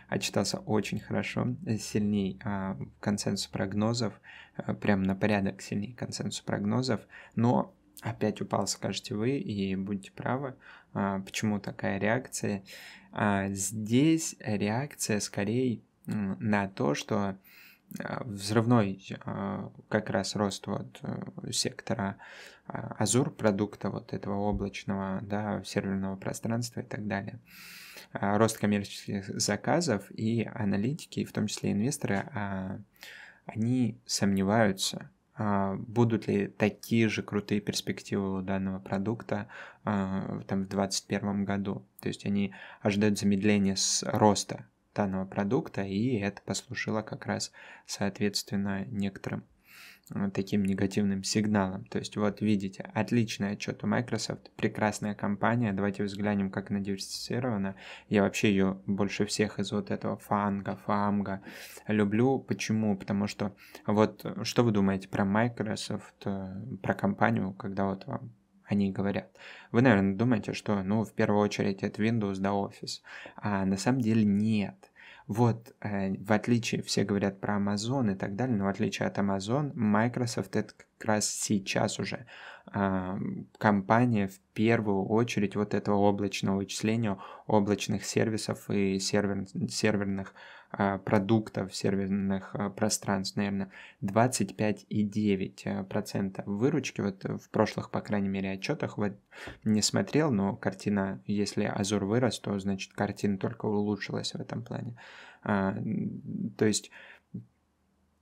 отчитался 0.09 0.59
очень 0.61 1.01
хорошо, 1.01 1.57
сильней 1.79 2.39
а, 2.45 2.79
консенсус 3.01 3.47
прогнозов, 3.49 4.15
а, 4.57 4.75
прям 4.75 5.03
на 5.03 5.15
порядок 5.15 5.61
сильней 5.61 5.93
консенсус 5.93 6.41
прогнозов, 6.41 7.01
но 7.35 7.75
опять 8.01 8.41
упал, 8.41 8.67
скажете 8.67 9.15
вы, 9.15 9.39
и 9.39 9.75
будете 9.77 10.13
правы, 10.13 10.55
а, 10.93 11.21
почему 11.21 11.59
такая 11.59 11.99
реакция. 11.99 12.65
А, 13.13 13.49
здесь 13.51 14.37
реакция 14.41 15.21
скорее 15.21 15.81
на 16.07 16.69
то, 16.69 16.95
что 16.95 17.17
а, 17.17 17.39
взрывной 17.99 19.07
а, 19.25 19.71
как 19.89 20.11
раз 20.11 20.35
рост 20.35 20.67
вот 20.67 20.99
э, 21.03 21.53
сектора 21.53 22.17
Azure 22.67 23.31
продукта, 23.31 23.91
вот 23.91 24.13
этого 24.13 24.37
облачного, 24.37 25.21
да, 25.23 25.63
серверного 25.65 26.17
пространства 26.17 26.81
и 26.81 26.85
так 26.85 27.07
далее. 27.07 27.39
А, 28.13 28.37
рост 28.39 28.59
коммерческих 28.59 29.29
заказов 29.39 30.11
и 30.11 30.45
аналитики, 30.55 31.25
в 31.25 31.33
том 31.33 31.47
числе 31.47 31.73
инвесторы, 31.73 32.29
они 33.47 34.01
сомневаются, 34.07 35.11
будут 35.37 36.27
ли 36.29 36.49
такие 36.49 37.11
же 37.11 37.23
крутые 37.23 37.61
перспективы 37.61 38.39
у 38.39 38.41
данного 38.41 38.79
продукта 38.79 39.49
там, 39.85 40.63
в 40.63 40.69
2021 40.69 41.45
году. 41.45 41.85
То 42.01 42.09
есть 42.09 42.25
они 42.25 42.55
ожидают 42.81 43.19
замедления 43.19 43.77
с 43.77 44.03
роста 44.05 44.65
данного 44.95 45.27
продукта, 45.27 45.83
и 45.83 46.17
это 46.19 46.41
послужило 46.43 47.03
как 47.03 47.27
раз, 47.27 47.53
соответственно, 47.87 48.85
некоторым 48.87 49.45
э, 50.15 50.31
таким 50.33 50.65
негативным 50.65 51.25
сигналом. 51.25 51.85
То 51.87 51.99
есть 51.99 52.17
вот 52.17 52.41
видите, 52.41 52.91
отличный 52.95 53.53
отчет 53.53 53.83
у 53.85 53.87
Microsoft, 53.87 54.51
прекрасная 54.53 55.15
компания, 55.15 55.73
давайте 55.73 56.05
взглянем, 56.05 56.51
как 56.51 56.71
она 56.71 56.81
диверсифицирована. 56.81 57.75
Я 58.09 58.23
вообще 58.23 58.51
ее 58.51 58.79
больше 58.87 59.27
всех 59.27 59.59
из 59.59 59.73
вот 59.73 59.91
этого 59.91 60.17
фанга, 60.17 60.77
фамга 60.87 61.43
люблю. 61.89 62.39
Почему? 62.39 62.97
Потому 62.97 63.27
что 63.27 63.55
вот 63.87 64.25
что 64.43 64.63
вы 64.63 64.73
думаете 64.73 65.09
про 65.09 65.25
Microsoft, 65.25 66.27
э, 66.27 66.77
про 66.83 66.95
компанию, 66.95 67.53
когда 67.53 67.87
вот 67.87 68.07
вам 68.07 68.31
они 68.67 68.91
говорят. 68.91 69.31
Вы, 69.73 69.83
наверное, 69.83 70.15
думаете, 70.15 70.53
что, 70.53 70.83
ну, 70.83 71.05
в 71.05 71.13
первую 71.13 71.41
очередь 71.41 71.83
это 71.83 72.03
Windows 72.03 72.39
да 72.39 72.51
Office. 72.51 73.01
А 73.37 73.65
на 73.65 73.77
самом 73.77 74.01
деле 74.01 74.25
нет. 74.25 74.91
Вот, 75.27 75.75
э, 75.81 76.15
в 76.19 76.33
отличие, 76.33 76.83
все 76.83 77.03
говорят 77.03 77.41
про 77.41 77.57
Amazon 77.57 78.13
и 78.13 78.15
так 78.15 78.37
далее, 78.37 78.57
но 78.57 78.65
в 78.65 78.69
отличие 78.69 79.09
от 79.09 79.19
Amazon, 79.19 79.73
Microsoft 79.75 80.55
это 80.55 80.75
как 80.75 81.05
раз 81.07 81.31
сейчас 81.31 81.99
уже 81.99 82.27
э, 82.75 83.19
компания 83.57 84.29
в 84.29 84.39
первую 84.53 85.07
очередь 85.07 85.57
вот 85.57 85.73
этого 85.73 85.97
облачного 85.97 86.57
вычисления, 86.57 87.17
облачных 87.47 88.05
сервисов 88.05 88.69
и 88.69 88.99
сервер, 88.99 89.47
серверных 89.71 90.35
продуктов 90.99 91.75
серверных 91.75 92.55
а, 92.55 92.71
пространств, 92.71 93.37
наверное, 93.37 93.71
25,9% 94.03 96.43
выручки. 96.47 97.01
Вот 97.01 97.25
в 97.25 97.51
прошлых, 97.51 97.91
по 97.91 98.01
крайней 98.01 98.29
мере, 98.29 98.53
отчетах 98.53 98.97
вот 98.99 99.15
не 99.65 99.83
смотрел, 99.83 100.31
но 100.31 100.55
картина, 100.57 101.21
если 101.27 101.65
Азур 101.65 102.05
вырос, 102.05 102.39
то 102.41 102.57
значит 102.59 102.93
картина 102.93 103.39
только 103.39 103.67
улучшилась 103.67 104.33
в 104.33 104.41
этом 104.41 104.63
плане. 104.63 104.97
А, 105.43 105.77
то 106.57 106.65
есть 106.65 106.91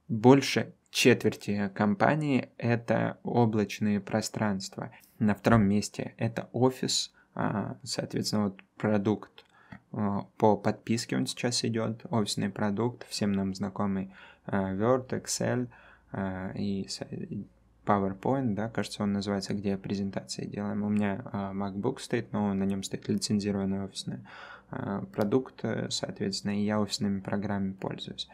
больше 0.08 0.74
четверти 0.90 1.70
компании 1.74 2.50
это 2.58 3.18
облачные 3.22 4.00
пространства. 4.00 4.90
На 5.18 5.34
втором 5.34 5.64
месте 5.64 6.14
это 6.18 6.50
офис, 6.52 7.14
соответственно, 7.82 8.44
вот 8.44 8.62
продукт 8.76 9.30
а, 9.40 9.44
по 9.92 10.56
подписке 10.56 11.16
он 11.16 11.26
сейчас 11.26 11.64
идет, 11.64 12.02
офисный 12.10 12.48
продукт, 12.48 13.06
всем 13.08 13.32
нам 13.32 13.54
знакомый 13.54 14.12
а, 14.46 14.74
Word, 14.74 15.08
Excel 15.10 15.68
а, 16.12 16.50
и 16.54 16.86
PowerPoint, 17.84 18.54
да, 18.54 18.68
кажется, 18.68 19.02
он 19.02 19.12
называется, 19.12 19.54
где 19.54 19.76
презентации 19.76 20.46
делаем. 20.46 20.82
У 20.84 20.88
меня 20.88 21.20
MacBook 21.52 21.98
стоит, 21.98 22.32
но 22.32 22.54
на 22.54 22.64
нем 22.64 22.82
стоит 22.82 23.08
лицензированный 23.08 23.84
офисный 23.84 24.20
продукт, 25.12 25.64
э, 25.64 25.88
соответственно, 25.90 26.58
и 26.58 26.64
я 26.64 26.80
офисными 26.80 27.20
программами 27.20 27.72
пользуюсь. 27.72 28.28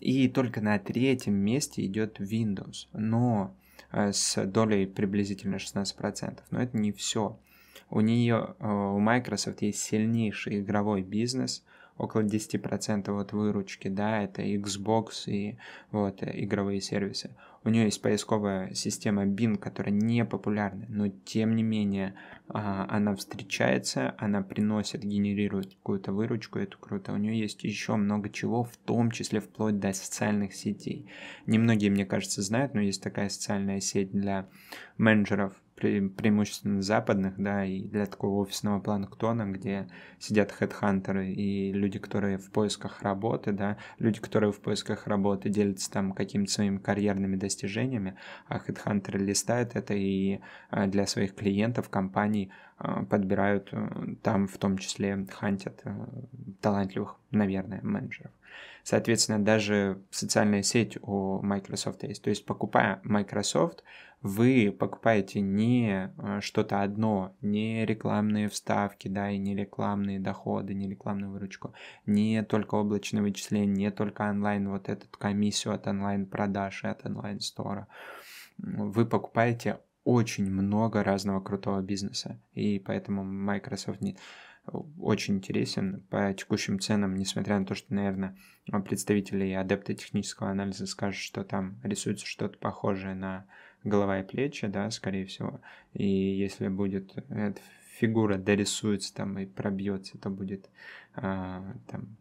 И 0.00 0.28
только 0.28 0.60
на 0.60 0.78
третьем 0.78 1.34
месте 1.34 1.84
идет 1.84 2.20
Windows, 2.20 2.86
но 2.92 3.54
э, 3.92 4.12
с 4.12 4.44
долей 4.46 4.86
приблизительно 4.86 5.56
16%. 5.56 6.38
Но 6.50 6.62
это 6.62 6.76
не 6.76 6.92
все. 6.92 7.38
У 7.90 8.00
нее, 8.00 8.54
э, 8.58 8.66
у 8.66 8.98
Microsoft 8.98 9.62
есть 9.62 9.80
сильнейший 9.80 10.60
игровой 10.60 11.02
бизнес, 11.02 11.64
около 11.96 12.22
10% 12.22 13.20
от 13.20 13.32
выручки, 13.32 13.88
да, 13.88 14.22
это 14.22 14.42
Xbox 14.42 15.26
и 15.26 15.58
вот 15.92 16.22
игровые 16.22 16.80
сервисы. 16.80 17.30
У 17.62 17.70
нее 17.70 17.84
есть 17.84 18.02
поисковая 18.02 18.74
система 18.74 19.24
Bing, 19.24 19.56
которая 19.56 19.94
не 19.94 20.24
популярна, 20.26 20.84
но 20.88 21.08
тем 21.08 21.56
не 21.56 21.62
менее 21.62 22.14
а, 22.48 22.86
она 22.90 23.16
встречается, 23.16 24.14
она 24.18 24.42
приносит, 24.42 25.02
генерирует 25.02 25.74
какую-то 25.76 26.12
выручку, 26.12 26.58
это 26.58 26.76
круто. 26.76 27.12
У 27.12 27.16
нее 27.16 27.38
есть 27.38 27.64
еще 27.64 27.96
много 27.96 28.28
чего, 28.28 28.64
в 28.64 28.76
том 28.76 29.10
числе 29.10 29.40
вплоть 29.40 29.78
до 29.78 29.94
социальных 29.94 30.54
сетей. 30.54 31.08
Немногие, 31.46 31.90
мне 31.90 32.04
кажется, 32.04 32.42
знают, 32.42 32.74
но 32.74 32.82
есть 32.82 33.02
такая 33.02 33.30
социальная 33.30 33.80
сеть 33.80 34.10
для 34.10 34.46
менеджеров 34.98 35.54
пре 35.76 36.08
преимущественно 36.08 36.82
западных, 36.82 37.34
да, 37.36 37.64
и 37.64 37.82
для 37.82 38.06
такого 38.06 38.42
офисного 38.42 38.80
планктона, 38.80 39.50
где 39.50 39.88
сидят 40.18 40.52
хедхантеры 40.52 41.30
и 41.30 41.72
люди, 41.72 41.98
которые 41.98 42.38
в 42.38 42.50
поисках 42.50 43.02
работы, 43.02 43.52
да, 43.52 43.78
люди, 43.98 44.20
которые 44.20 44.52
в 44.52 44.60
поисках 44.60 45.06
работы 45.06 45.48
делятся 45.48 45.90
там 45.90 46.12
какими-то 46.12 46.52
своими 46.52 46.78
карьерными 46.78 47.36
достижениями, 47.36 48.16
а 48.46 48.58
хедхантеры 48.58 49.18
листают 49.18 49.74
это 49.74 49.94
и 49.94 50.40
а, 50.70 50.86
для 50.86 51.06
своих 51.06 51.34
клиентов, 51.34 51.88
компаний 51.88 52.50
подбирают, 52.76 53.68
э, 53.72 54.14
там 54.22 54.46
в 54.46 54.58
том 54.58 54.78
числе 54.78 55.26
хантят 55.30 55.80
э, 55.84 56.06
талантливых, 56.60 57.16
наверное, 57.30 57.80
менеджеров. 57.82 58.32
Соответственно, 58.82 59.42
даже 59.42 60.02
социальная 60.10 60.62
сеть 60.62 60.98
у 61.00 61.40
Microsoft 61.42 62.02
есть. 62.02 62.22
То 62.22 62.30
есть, 62.30 62.44
покупая 62.44 63.00
Microsoft, 63.02 63.82
вы 64.20 64.74
покупаете 64.78 65.40
не 65.40 66.10
э, 66.16 66.40
что-то 66.40 66.82
одно, 66.82 67.34
не 67.40 67.86
рекламные 67.86 68.48
вставки, 68.48 69.08
да, 69.08 69.30
и 69.30 69.38
не 69.38 69.54
рекламные 69.54 70.18
доходы, 70.18 70.74
не 70.74 70.88
рекламную 70.88 71.30
выручку, 71.32 71.74
не 72.06 72.42
только 72.42 72.74
облачное 72.74 73.22
вычисление, 73.22 73.66
не 73.66 73.90
только 73.90 74.22
онлайн, 74.22 74.68
вот 74.68 74.88
эту 74.88 75.06
комиссию 75.10 75.74
от 75.74 75.86
онлайн-продаж 75.86 76.84
и 76.84 76.88
от 76.88 77.06
онлайн-стора. 77.06 77.86
Вы 78.58 79.06
покупаете 79.06 79.78
очень 80.04 80.50
много 80.50 81.02
разного 81.02 81.40
крутого 81.40 81.80
бизнеса, 81.82 82.38
и 82.52 82.78
поэтому 82.78 83.24
Microsoft 83.24 84.00
не 84.00 84.16
очень 84.98 85.36
интересен 85.36 86.02
по 86.08 86.32
текущим 86.32 86.80
ценам, 86.80 87.16
несмотря 87.16 87.58
на 87.58 87.66
то, 87.66 87.74
что, 87.74 87.92
наверное, 87.92 88.36
представители 88.84 89.46
и 89.46 89.52
адепты 89.52 89.94
технического 89.94 90.50
анализа 90.50 90.86
скажут, 90.86 91.20
что 91.20 91.44
там 91.44 91.78
рисуется 91.82 92.26
что-то 92.26 92.58
похожее 92.58 93.14
на 93.14 93.46
голова 93.82 94.20
и 94.20 94.26
плечи, 94.26 94.66
да, 94.66 94.90
скорее 94.90 95.26
всего. 95.26 95.60
И 95.92 96.06
если 96.06 96.68
будет 96.68 97.14
эта 97.28 97.60
фигура 97.98 98.38
дорисуется 98.38 99.14
там 99.14 99.38
и 99.38 99.46
пробьется, 99.46 100.18
то 100.18 100.30
будет 100.30 100.70
а, 101.14 101.62
там 101.86 102.16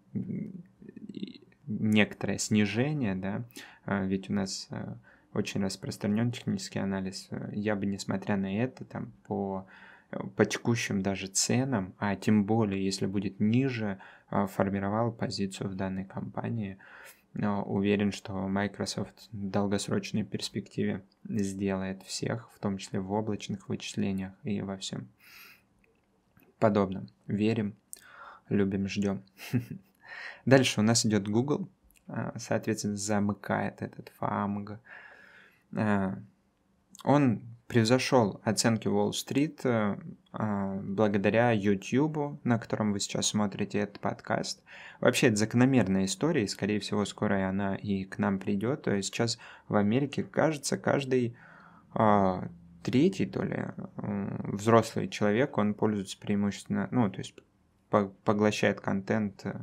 некоторое 1.65 2.37
снижение, 2.37 3.15
да, 3.15 3.45
а, 3.85 4.05
ведь 4.05 4.29
у 4.29 4.33
нас 4.33 4.67
а, 4.69 4.97
очень 5.33 5.63
распространен 5.63 6.31
технический 6.31 6.79
анализ. 6.79 7.29
Я 7.51 7.75
бы, 7.75 7.85
несмотря 7.85 8.37
на 8.37 8.55
это, 8.61 8.85
там 8.85 9.13
по 9.27 9.67
по 10.35 10.45
текущим 10.45 11.01
даже 11.01 11.27
ценам, 11.27 11.95
а 11.97 12.15
тем 12.15 12.45
более, 12.45 12.83
если 12.83 13.05
будет 13.05 13.39
ниже, 13.39 13.99
а, 14.29 14.47
формировал 14.47 15.11
позицию 15.11 15.69
в 15.69 15.75
данной 15.75 16.05
компании. 16.05 16.77
Уверен, 17.35 18.11
что 18.11 18.33
Microsoft 18.47 19.29
в 19.31 19.49
долгосрочной 19.49 20.23
перспективе 20.23 21.03
сделает 21.23 22.03
всех, 22.03 22.51
в 22.51 22.59
том 22.59 22.77
числе 22.77 22.99
в 22.99 23.11
облачных 23.11 23.69
вычислениях 23.69 24.33
и 24.43 24.61
во 24.61 24.77
всем 24.77 25.09
подобном. 26.59 27.07
Верим, 27.25 27.75
любим, 28.49 28.87
ждем. 28.87 29.23
Дальше 30.45 30.79
у 30.79 30.83
нас 30.83 31.07
идет 31.07 31.27
Google, 31.27 31.69
соответственно, 32.35 32.97
замыкает 32.97 33.81
этот 33.81 34.09
фамг. 34.09 34.79
А, 35.75 36.17
он 37.03 37.41
превзошел 37.67 38.39
оценки 38.43 38.87
Уолл-стрит 38.87 39.61
э, 39.65 39.97
а, 40.31 40.75
благодаря 40.83 41.51
YouTube, 41.51 42.39
на 42.43 42.59
котором 42.59 42.93
вы 42.93 42.99
сейчас 42.99 43.27
смотрите 43.27 43.79
этот 43.79 43.99
подкаст. 43.99 44.63
Вообще, 44.99 45.27
это 45.27 45.37
закономерная 45.37 46.05
история, 46.05 46.43
и, 46.43 46.47
скорее 46.47 46.79
всего, 46.79 47.05
скоро 47.05 47.47
она 47.47 47.75
и 47.75 48.03
к 48.03 48.19
нам 48.19 48.39
придет. 48.39 48.83
То 48.83 48.93
есть 48.93 49.09
сейчас 49.09 49.39
в 49.67 49.75
Америке, 49.75 50.23
кажется, 50.23 50.77
каждый 50.77 51.35
а, 51.93 52.47
третий, 52.83 53.25
то 53.25 53.43
ли, 53.43 53.65
взрослый 53.97 55.07
человек, 55.07 55.57
он 55.57 55.73
пользуется 55.73 56.17
преимущественно, 56.19 56.87
ну, 56.91 57.09
то 57.09 57.19
есть 57.19 57.33
поглощает 58.23 58.81
контент 58.81 59.41
э, 59.45 59.53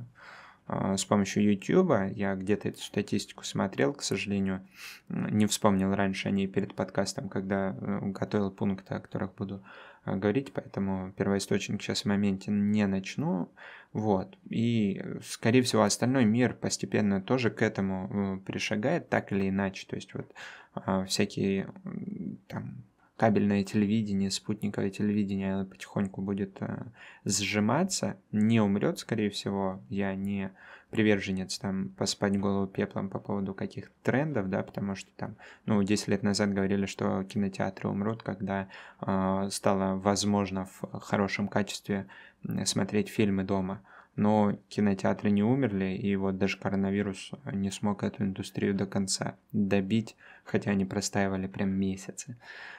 с 0.97 1.05
помощью 1.05 1.45
YouTube. 1.45 1.93
Я 2.15 2.35
где-то 2.35 2.69
эту 2.69 2.81
статистику 2.81 3.45
смотрел, 3.45 3.93
к 3.93 4.03
сожалению, 4.03 4.67
не 5.09 5.47
вспомнил 5.47 5.95
раньше 5.95 6.29
о 6.29 6.31
ней 6.31 6.47
перед 6.47 6.75
подкастом, 6.75 7.29
когда 7.29 7.77
э, 7.81 8.01
готовил 8.03 8.51
пункты, 8.51 8.95
о 8.95 9.01
которых 9.01 9.35
буду 9.35 9.65
э, 10.05 10.15
говорить, 10.15 10.53
поэтому 10.53 11.13
первоисточник 11.13 11.83
сейчас 11.83 12.03
в 12.03 12.05
моменте 12.07 12.51
не 12.51 12.87
начну. 12.87 13.51
Вот. 13.93 14.39
И, 14.49 15.03
скорее 15.25 15.63
всего, 15.63 15.83
остальной 15.83 16.25
мир 16.25 16.55
постепенно 16.55 17.21
тоже 17.21 17.51
к 17.51 17.63
этому 17.63 18.37
э, 18.37 18.47
пришагает, 18.47 19.09
так 19.09 19.33
или 19.33 19.49
иначе. 19.49 19.87
То 19.89 19.97
есть 19.97 20.15
вот 20.15 20.33
а, 20.75 21.05
всякие 21.05 21.69
там 22.47 22.85
кабельное 23.21 23.65
телевидение, 23.65 24.31
спутниковое 24.31 24.89
телевидение 24.89 25.67
потихоньку 25.67 26.23
будет 26.23 26.57
э, 26.63 26.85
сжиматься, 27.27 28.17
не 28.33 28.63
умрет, 28.63 28.99
скорее 28.99 29.29
всего. 29.29 29.83
Я 29.91 30.15
не 30.15 30.53
приверженец 30.89 31.59
там 31.59 31.91
поспать 31.91 32.41
голову 32.41 32.67
пеплом 32.67 33.11
по 33.11 33.19
поводу 33.19 33.53
каких 33.53 33.91
трендов, 34.03 34.49
да, 34.49 34.63
потому 34.63 34.95
что 34.95 35.11
там, 35.17 35.37
ну, 35.67 35.83
10 35.83 36.09
лет 36.09 36.23
назад 36.23 36.55
говорили, 36.55 36.87
что 36.87 37.23
кинотеатры 37.25 37.91
умрут, 37.91 38.23
когда 38.23 38.69
э, 39.03 39.49
стало 39.51 39.97
возможно 39.97 40.65
в 40.65 41.01
хорошем 41.01 41.47
качестве 41.47 42.07
смотреть 42.65 43.11
фильмы 43.11 43.45
дома 43.45 43.83
но 44.17 44.59
кинотеатры 44.69 45.31
не 45.31 45.43
умерли, 45.43 45.97
и 45.97 46.15
вот 46.17 46.39
даже 46.39 46.59
коронавирус 46.59 47.33
не 47.53 47.71
смог 47.71 48.03
эту 48.03 48.25
индустрию 48.25 48.75
до 48.75 48.87
конца 48.87 49.37
добить, 49.53 50.17
хотя 50.45 50.73
они 50.73 50.85
простаивали 50.85 51.47
прям 51.47 51.71
месяцы. 51.71 52.37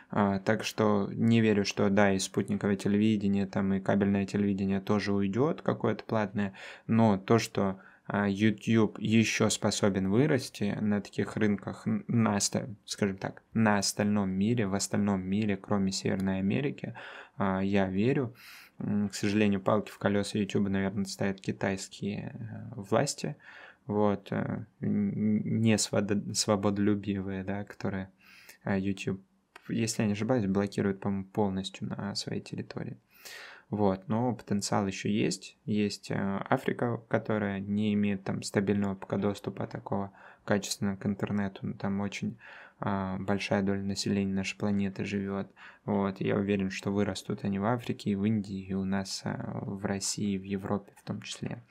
А, 0.10 0.40
так 0.40 0.64
что 0.64 1.10
не 1.14 1.42
верю, 1.42 1.64
что 1.66 1.90
да, 1.90 2.14
и 2.14 2.20
спутниковое 2.20 2.76
телевидение, 2.76 3.48
там 3.48 3.74
и 3.74 3.80
кабельное 3.80 4.26
телевидение 4.26 4.82
тоже 4.82 5.14
уйдет 5.14 5.62
какое-то 5.62 6.04
платное, 6.04 6.54
но 6.86 7.18
то, 7.18 7.40
что 7.40 7.80
а, 8.08 8.28
YouTube 8.28 9.00
еще 9.00 9.50
способен 9.50 10.10
вырасти 10.10 10.78
на 10.82 11.00
таких 11.00 11.38
рынках, 11.38 11.84
на, 12.08 12.40
скажем 12.86 13.18
так, 13.18 13.42
на 13.54 13.78
остальном 13.78 14.30
мире, 14.32 14.68
в 14.68 14.76
остальном 14.76 15.22
мире, 15.22 15.56
кроме 15.56 15.94
Северной 15.94 16.40
Америки, 16.40 16.94
а, 17.38 17.62
я 17.62 17.88
верю. 17.88 18.36
К 18.82 19.14
сожалению, 19.14 19.62
палки 19.62 19.92
в 19.92 20.00
колеса 20.00 20.40
YouTube, 20.40 20.70
наверное, 20.70 21.06
ставят 21.06 21.40
китайские 21.40 22.34
э, 22.34 22.74
власти, 22.76 23.36
вот, 23.86 24.32
э, 24.32 24.66
не 24.80 25.78
свободолюбивые, 25.78 27.44
да, 27.44 27.64
которые 27.64 28.10
э, 28.64 28.80
YouTube, 28.80 29.22
если 29.70 30.02
я 30.02 30.08
не 30.08 30.14
ошибаюсь, 30.14 30.48
блокируют, 30.48 31.00
по-моему, 31.00 31.26
полностью 31.26 31.90
на 31.90 32.16
своей 32.16 32.42
территории. 32.42 32.98
Вот, 33.70 34.08
но 34.08 34.34
потенциал 34.34 34.88
еще 34.88 35.10
есть. 35.10 35.58
Есть 35.66 36.12
Африка, 36.12 37.02
которая 37.08 37.60
не 37.60 37.94
имеет 37.94 38.24
там 38.24 38.44
стабильного 38.44 38.96
пока 38.96 39.18
доступа 39.18 39.66
такого 39.68 40.12
качественного 40.44 40.98
к 40.98 41.06
интернету. 41.06 41.74
Там 41.76 42.02
очень 42.02 42.38
большая 42.82 43.62
доля 43.62 43.82
населения 43.82 44.34
нашей 44.34 44.58
планеты 44.58 45.06
живет. 45.06 45.52
Вот, 45.86 46.20
я 46.20 46.36
уверен, 46.36 46.72
что 46.72 46.92
вырастут 46.92 47.44
они 47.44 47.60
в 47.60 47.66
Африке, 47.66 48.16
в 48.16 48.26
Индии, 48.26 48.64
и 48.64 48.74
у 48.74 48.86
нас 48.86 49.22
а, 49.24 49.60
в 49.62 49.86
России, 49.86 50.38
в 50.38 50.44
Европе 50.44 50.94
в 50.98 51.04
том 51.04 51.22
числе. 51.22 51.64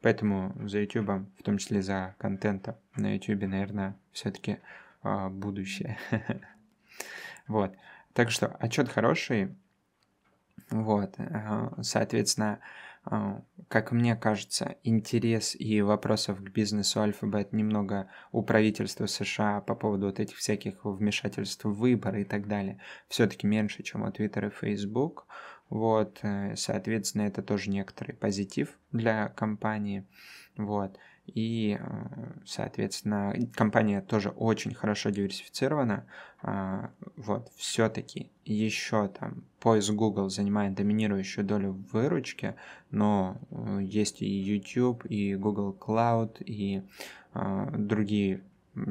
Поэтому 0.00 0.54
за 0.68 0.80
YouTube, 0.80 1.26
в 1.38 1.42
том 1.42 1.58
числе 1.58 1.82
за 1.82 2.14
контентом 2.18 2.76
на 2.96 3.14
YouTube, 3.14 3.48
наверное, 3.48 3.96
все-таки 4.12 4.58
а, 5.02 5.28
будущее. 5.28 5.98
Вот. 7.46 7.76
Так 8.14 8.30
что 8.30 8.46
отчет 8.46 8.88
хороший. 8.88 9.54
Вот. 10.70 11.14
Соответственно, 11.82 12.58
а, 12.58 12.58
как 13.68 13.92
мне 13.92 14.16
кажется, 14.16 14.76
интерес 14.82 15.54
и 15.58 15.82
вопросов 15.82 16.38
к 16.42 16.50
бизнесу 16.50 17.00
Alphabet 17.00 17.48
немного 17.52 18.08
у 18.32 18.42
правительства 18.42 19.06
США 19.06 19.60
по 19.60 19.74
поводу 19.74 20.06
вот 20.06 20.20
этих 20.20 20.36
всяких 20.36 20.84
вмешательств 20.84 21.64
в 21.64 21.72
выборы 21.72 22.22
и 22.22 22.24
так 22.24 22.48
далее, 22.48 22.80
все-таки 23.08 23.46
меньше, 23.46 23.82
чем 23.82 24.02
у 24.02 24.08
Twitter 24.08 24.46
и 24.46 24.50
Facebook. 24.50 25.26
Вот, 25.68 26.18
э, 26.22 26.56
соответственно, 26.56 27.22
это 27.22 27.42
тоже 27.42 27.70
некоторый 27.70 28.12
позитив 28.12 28.78
для 28.92 29.28
компании. 29.28 30.06
Вот. 30.56 30.98
И, 31.26 31.78
э, 31.80 32.32
соответственно, 32.44 33.34
компания 33.54 34.02
тоже 34.02 34.28
очень 34.30 34.74
хорошо 34.74 35.10
диверсифицирована. 35.10 36.06
А, 36.42 36.90
вот, 37.16 37.50
все-таки 37.56 38.30
еще 38.44 39.08
там 39.08 39.44
поиск 39.58 39.92
Google 39.92 40.28
занимает 40.28 40.74
доминирующую 40.74 41.44
долю 41.44 41.72
в 41.72 41.92
выручке, 41.92 42.56
но 42.90 43.38
э, 43.50 43.78
есть 43.82 44.20
и 44.20 44.26
YouTube, 44.26 45.06
и 45.06 45.34
Google 45.34 45.74
Cloud, 45.78 46.42
и 46.44 46.82
а, 47.32 47.70
другие, 47.70 48.42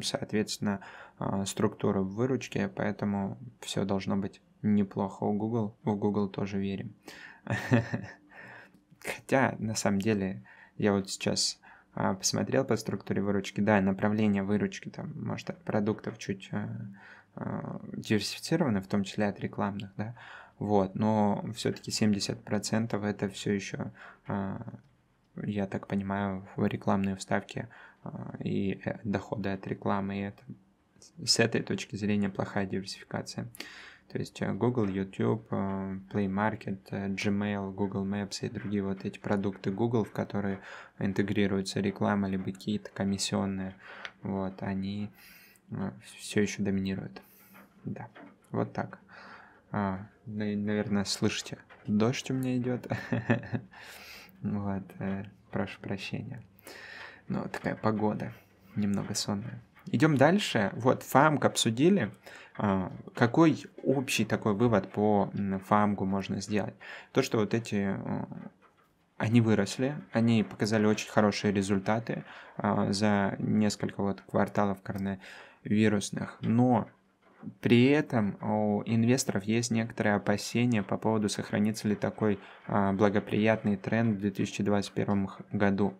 соответственно, 0.02 0.80
а, 1.20 1.46
структуры 1.46 2.02
в 2.02 2.16
выручке, 2.16 2.68
поэтому 2.68 3.38
все 3.62 3.86
должно 3.86 4.18
быть 4.18 4.42
неплохо 4.64 5.24
у 5.24 5.34
Google. 5.34 5.76
В 5.84 5.96
Google 5.96 6.30
тоже 6.30 6.60
верим. 6.60 6.96
Хотя, 9.00 9.56
на 9.60 9.76
самом 9.76 10.00
деле, 10.00 10.44
я 10.78 10.94
вот 10.94 11.10
сейчас 11.10 11.60
а, 11.62 11.63
посмотрел 11.94 12.66
по 12.66 12.76
структуре 12.76 13.22
выручки, 13.22 13.62
да, 13.62 13.80
направление 13.82 14.44
выручки, 14.44 14.90
там, 14.90 15.14
может, 15.16 15.50
от 15.52 15.64
продуктов 15.64 16.18
чуть 16.18 16.50
а, 16.52 16.70
а, 17.36 17.82
диверсифицированы, 17.94 18.82
в 18.82 18.88
том 18.88 19.04
числе 19.04 19.28
от 19.28 19.40
рекламных, 19.40 19.92
да, 19.98 20.16
вот, 20.60 20.96
но 20.96 21.46
все-таки 21.56 21.92
70% 21.92 23.06
это 23.06 23.30
все 23.30 23.54
еще, 23.54 23.92
я 24.28 25.68
так 25.68 25.88
понимаю, 25.88 26.48
рекламные 26.58 27.16
вставки 27.16 27.68
и 28.40 28.80
э, 28.86 29.00
доходы 29.04 29.50
от 29.50 29.66
рекламы, 29.68 30.20
и 30.20 30.22
это 30.22 30.44
с 31.26 31.40
этой 31.40 31.62
точки 31.62 31.96
зрения 31.96 32.30
плохая 32.30 32.66
диверсификация. 32.66 33.48
То 34.14 34.20
есть 34.20 34.44
э, 34.44 34.54
Google, 34.54 34.88
YouTube, 34.90 35.48
э, 35.50 35.56
Play 36.12 36.28
Market, 36.28 36.78
э, 36.92 37.08
Gmail, 37.08 37.74
Google 37.74 38.06
Maps 38.06 38.46
и 38.46 38.50
другие 38.50 38.84
вот 38.84 39.06
эти 39.06 39.18
продукты 39.18 39.72
Google, 39.72 40.04
в 40.04 40.12
которые 40.12 40.60
интегрируется 41.00 41.80
реклама, 41.80 42.30
либо 42.30 42.44
какие-то 42.44 42.92
комиссионные, 42.92 43.74
вот, 44.22 44.62
они 44.62 45.10
все 46.16 46.44
еще 46.44 46.62
доминируют. 46.62 47.24
Да, 47.86 48.08
вот 48.52 48.72
так. 48.72 49.00
А, 49.72 50.08
наверное, 50.28 51.06
слышите, 51.06 51.58
дождь 51.88 52.30
у 52.30 52.36
меня 52.36 52.56
идет. 52.56 52.88
Вот, 54.44 54.84
прошу 55.52 55.80
прощения. 55.80 56.44
Ну, 57.30 57.48
такая 57.48 57.76
погода, 57.76 58.34
немного 58.76 59.16
сонная. 59.16 59.62
Идем 59.88 60.18
дальше. 60.18 60.72
Вот, 60.74 61.02
фамк 61.04 61.46
обсудили. 61.46 62.12
А, 62.58 62.92
какой 63.16 63.66
общий 63.84 64.26
такой 64.26 64.54
вывод 64.54 64.92
по 64.92 65.32
фамгу 65.68 66.06
можно 66.06 66.42
сделать? 66.42 66.76
То, 67.12 67.22
что 67.22 67.40
вот 67.40 67.54
эти 67.54 67.96
а, 67.98 68.28
они 69.18 69.42
выросли, 69.42 69.96
они 70.12 70.44
показали 70.44 70.86
очень 70.86 71.10
хорошие 71.10 71.54
результаты 71.54 72.24
а, 72.58 72.92
за 72.92 73.36
несколько 73.40 74.02
вот 74.02 74.22
кварталов 74.22 74.82
коронавирусных, 74.82 76.38
но 76.42 76.88
при 77.62 77.86
этом 77.86 78.38
у 78.42 78.84
инвесторов 78.86 79.44
есть 79.44 79.72
некоторые 79.72 80.16
опасения 80.16 80.84
по 80.84 80.98
поводу, 80.98 81.30
сохранится 81.30 81.88
ли 81.88 81.96
такой 81.96 82.40
а, 82.68 82.94
благоприятный 82.94 83.78
тренд 83.78 84.18
в 84.18 84.20
2021 84.20 85.30
году. 85.52 85.94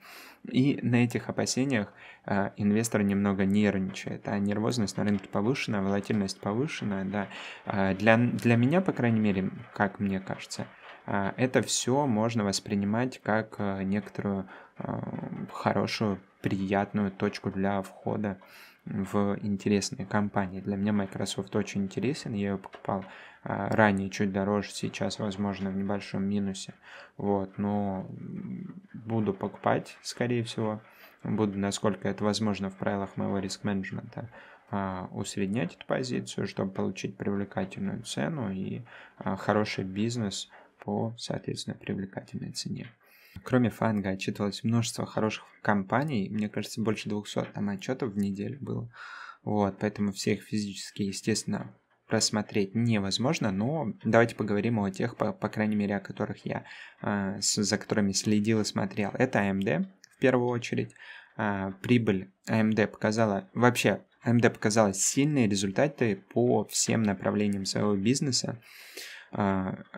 И 0.50 0.80
на 0.82 1.04
этих 1.04 1.30
опасениях 1.30 1.94
а, 2.26 2.54
инвестор 2.58 3.04
немного 3.04 3.46
нервничает. 3.46 4.28
А 4.28 4.38
нервозность 4.40 4.98
на 4.98 5.04
рынке 5.04 5.28
повышена, 5.30 5.82
волатильность 5.82 6.40
повышена. 6.40 7.04
Да. 7.06 7.28
А, 7.66 7.94
для, 7.94 8.18
для 8.18 8.56
меня, 8.56 8.82
по 8.82 8.92
крайней 8.92 9.20
мере, 9.20 9.52
как 9.74 10.00
мне 10.00 10.20
кажется, 10.20 10.68
это 11.06 11.62
все 11.62 12.06
можно 12.08 12.46
воспринимать 12.46 13.20
как 13.22 13.60
некоторую 13.84 14.48
хорошую, 15.52 16.18
приятную 16.42 17.12
точку 17.12 17.52
для 17.52 17.82
входа 17.82 18.40
в 18.86 19.38
интересные 19.42 20.06
компании. 20.06 20.60
Для 20.62 20.76
меня 20.76 20.92
Microsoft 20.92 21.56
очень 21.56 21.84
интересен, 21.84 22.34
я 22.34 22.52
ее 22.52 22.58
покупал 22.58 23.06
а, 23.44 23.70
ранее 23.70 24.10
чуть 24.10 24.32
дороже, 24.32 24.72
сейчас, 24.72 25.20
возможно, 25.20 25.70
в 25.70 25.76
небольшом 25.76 26.24
минусе. 26.24 26.74
Вот, 27.18 27.58
но 27.58 28.08
буду 28.94 29.34
покупать, 29.34 29.98
скорее 30.02 30.44
всего. 30.44 30.82
Буду, 31.24 31.58
насколько 31.58 32.08
это 32.10 32.24
возможно 32.24 32.70
в 32.70 32.76
правилах 32.76 33.16
моего 33.16 33.40
риск-менеджмента, 33.40 34.30
а, 34.70 35.08
усреднять 35.12 35.76
эту 35.76 35.86
позицию, 35.86 36.48
чтобы 36.48 36.72
получить 36.72 37.16
привлекательную 37.16 38.04
цену 38.04 38.52
и 38.52 38.82
а, 39.18 39.38
хороший 39.38 39.86
бизнес 39.86 40.50
по, 40.80 41.14
соответственно, 41.18 41.78
привлекательной 41.78 42.52
цене. 42.52 42.88
Кроме 43.42 43.70
Фанга 43.70 44.12
отчитывалось 44.12 44.64
множество 44.64 45.06
хороших 45.06 45.46
компаний, 45.62 46.30
мне 46.30 46.50
кажется, 46.50 46.82
больше 46.82 47.10
200 47.10 47.54
там 47.54 47.70
отчетов 47.70 48.14
в 48.14 48.18
неделю 48.18 48.60
было. 48.62 48.90
Вот, 49.44 49.78
поэтому 49.80 50.12
всех 50.12 50.44
физически, 50.44 51.04
естественно, 51.04 51.74
просмотреть 52.08 52.76
невозможно, 52.76 53.52
но 53.52 53.94
давайте 54.04 54.36
поговорим 54.36 54.80
о 54.80 54.92
тех, 54.92 55.18
по, 55.18 55.34
по 55.34 55.50
крайней 55.50 55.76
мере, 55.76 55.96
о 55.96 56.00
которых 56.00 56.46
я, 56.46 56.66
э, 57.02 57.40
с, 57.42 57.62
за 57.62 57.78
которыми 57.78 58.12
следил 58.12 58.62
и 58.62 58.66
смотрел. 58.66 59.12
Это 59.14 59.40
AMD 59.40 59.88
в 60.16 60.20
первую 60.20 60.50
очередь. 60.50 60.94
Э, 61.38 61.72
прибыль 61.82 62.32
AMD 62.48 62.88
показала, 62.88 63.50
вообще 63.54 64.02
AMD 64.26 64.50
показала 64.52 64.94
сильные 64.94 65.50
результаты 65.50 66.16
по 66.16 66.66
всем 66.66 67.04
направлениям 67.04 67.66
своего 67.66 67.96
бизнеса. 67.96 68.62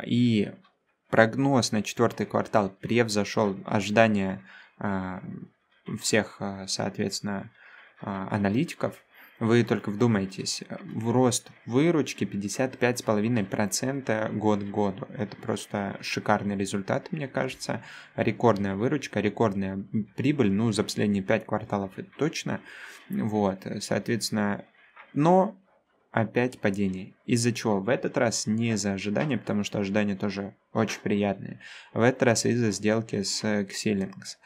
И 0.05 0.53
прогноз 1.15 1.71
на 1.71 1.81
четвертый 1.81 2.25
квартал 2.25 2.69
превзошел 2.69 3.55
ожидания 3.63 4.41
а, 4.77 5.23
всех, 6.01 6.41
а, 6.41 6.67
соответственно, 6.67 7.53
а, 8.01 8.27
аналитиков. 8.31 8.95
Вы 9.39 9.63
только 9.63 9.91
вдумайтесь, 9.91 10.65
в 10.81 11.11
рост 11.11 11.51
выручки 11.65 12.25
55,5% 12.25 14.33
год 14.33 14.59
к 14.59 14.65
году. 14.65 15.07
Это 15.17 15.37
просто 15.37 15.97
шикарный 16.01 16.57
результат, 16.57 17.13
мне 17.13 17.29
кажется. 17.29 17.81
Рекордная 18.17 18.75
выручка, 18.75 19.21
рекордная 19.21 19.85
прибыль, 20.17 20.51
ну, 20.51 20.73
за 20.73 20.83
последние 20.83 21.23
5 21.23 21.45
кварталов 21.45 21.93
это 21.95 22.09
точно. 22.17 22.59
Вот, 23.09 23.65
соответственно, 23.79 24.65
но 25.13 25.55
опять 26.15 26.59
падение. 26.59 27.13
Из-за 27.25 27.51
чего? 27.51 27.81
В 27.81 27.89
этот 27.89 28.17
раз 28.17 28.47
не 28.47 28.69
из-за 28.71 28.93
ожидания, 28.93 29.37
потому 29.37 29.65
что 29.65 29.79
ожидания 29.79 30.15
тоже 30.15 30.55
очень 30.71 31.01
приятные. 31.01 31.59
В 31.93 31.99
этот 31.99 32.23
раз 32.23 32.45
из-за 32.45 32.71
сделки 32.71 33.21
с 33.21 33.43
Xilinx. 33.43 34.37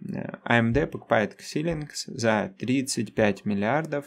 AMD 0.00 0.86
покупает 0.86 1.40
Xilinx 1.40 1.88
за 2.06 2.54
35 2.60 3.44
миллиардов 3.44 4.04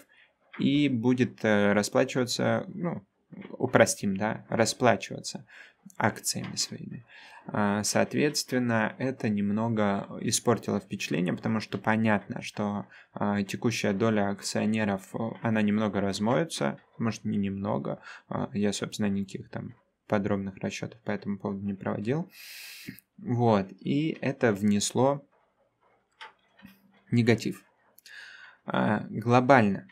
и 0.60 0.88
будет 0.88 1.44
э, 1.44 1.74
расплачиваться, 1.74 2.64
ну, 2.74 3.06
упростим, 3.58 4.18
да, 4.18 4.46
расплачиваться 4.50 5.46
акциями 5.98 6.56
своими. 6.56 7.06
А, 7.48 7.84
соответственно, 7.84 8.96
это 9.00 9.30
немного 9.30 10.08
испортило 10.22 10.80
впечатление, 10.80 11.34
потому 11.34 11.60
что 11.60 11.78
понятно, 11.78 12.42
что 12.42 12.86
а, 13.14 13.42
текущая 13.44 13.94
доля 13.94 14.30
акционеров, 14.30 15.14
она 15.42 15.62
немного 15.62 16.02
размоется, 16.02 16.80
может 16.98 17.26
не 17.26 17.38
немного, 17.38 18.02
а, 18.28 18.50
я, 18.54 18.72
собственно, 18.72 19.08
никаких 19.08 19.50
там 19.50 19.76
подробных 20.08 20.58
расчетов 20.58 21.00
по 21.02 21.12
этому 21.12 21.38
поводу 21.38 21.66
не 21.66 21.74
проводил. 21.74 22.30
Вот, 23.18 23.68
и 23.80 24.18
это 24.22 24.54
внесло 24.54 25.26
негатив. 27.12 27.64
Глобально 28.66 29.88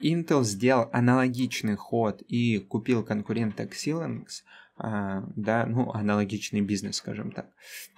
Intel 0.00 0.42
сделал 0.42 0.88
аналогичный 0.92 1.76
ход 1.76 2.22
и 2.22 2.58
купил 2.58 3.04
конкурента 3.04 3.64
Xilinx, 3.64 4.42
а, 4.76 5.24
да, 5.36 5.66
ну, 5.66 5.92
аналогичный 5.92 6.60
бизнес, 6.60 6.96
скажем 6.96 7.30
так, 7.30 7.46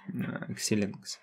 Xilinx. 0.07 1.17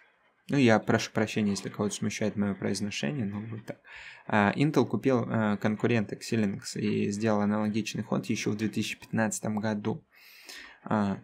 Ну, 0.49 0.59
я 0.59 0.79
прошу 0.79 1.11
прощения, 1.13 1.53
если 1.53 1.71
кого-то 1.71 1.95
смущает 1.95 2.37
мое 2.37 2.55
произношение, 2.55 3.25
но 3.25 3.41
вот 3.41 3.65
так. 3.65 3.79
А, 4.27 4.53
Intel 4.57 4.85
купил 4.87 5.25
а, 5.27 5.57
конкурента 5.57 6.17
Xilinx 6.17 6.79
и 6.79 7.11
сделал 7.11 7.41
аналогичный 7.41 8.03
ход 8.03 8.27
еще 8.27 8.51
в 8.51 8.57
2015 8.57 9.45
году. 9.45 10.03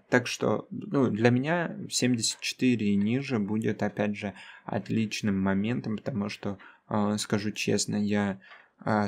Так 0.08 0.26
что 0.26 0.66
ну, 0.70 1.10
для 1.10 1.28
меня 1.28 1.76
74 1.90 2.94
и 2.94 2.96
ниже 2.96 3.38
будет, 3.38 3.82
опять 3.82 4.16
же, 4.16 4.32
отличным 4.64 5.38
моментом, 5.38 5.98
потому 5.98 6.30
что, 6.30 6.56
скажу 7.18 7.50
честно, 7.50 7.96
я 7.96 8.40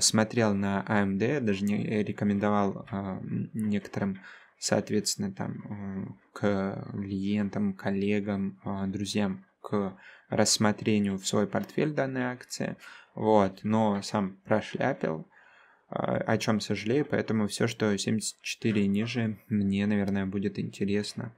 смотрел 0.01 0.55
на 0.55 0.85
AMD, 0.89 1.41
даже 1.41 1.65
не 1.65 2.03
рекомендовал 2.03 2.87
а, 2.91 3.21
некоторым 3.53 4.21
соответственно, 4.63 5.33
там 5.33 6.17
к 6.33 6.87
клиентам, 6.93 7.75
коллегам, 7.75 8.61
друзьям 8.93 9.45
к 9.61 9.99
рассмотрению 10.29 11.19
в 11.19 11.27
свой 11.27 11.49
портфель 11.49 11.93
данной 11.93 12.27
акции. 12.27 12.77
Вот, 13.17 13.61
но 13.65 14.01
сам 14.03 14.37
прошляпил, 14.45 15.27
о 15.89 16.39
чем 16.39 16.61
сожалею, 16.61 17.05
поэтому 17.05 17.49
все, 17.49 17.67
что 17.67 17.99
74 17.99 18.85
и 18.85 18.87
ниже, 18.87 19.37
мне, 19.49 19.85
наверное, 19.87 20.27
будет 20.27 20.61
интересно 20.61 21.35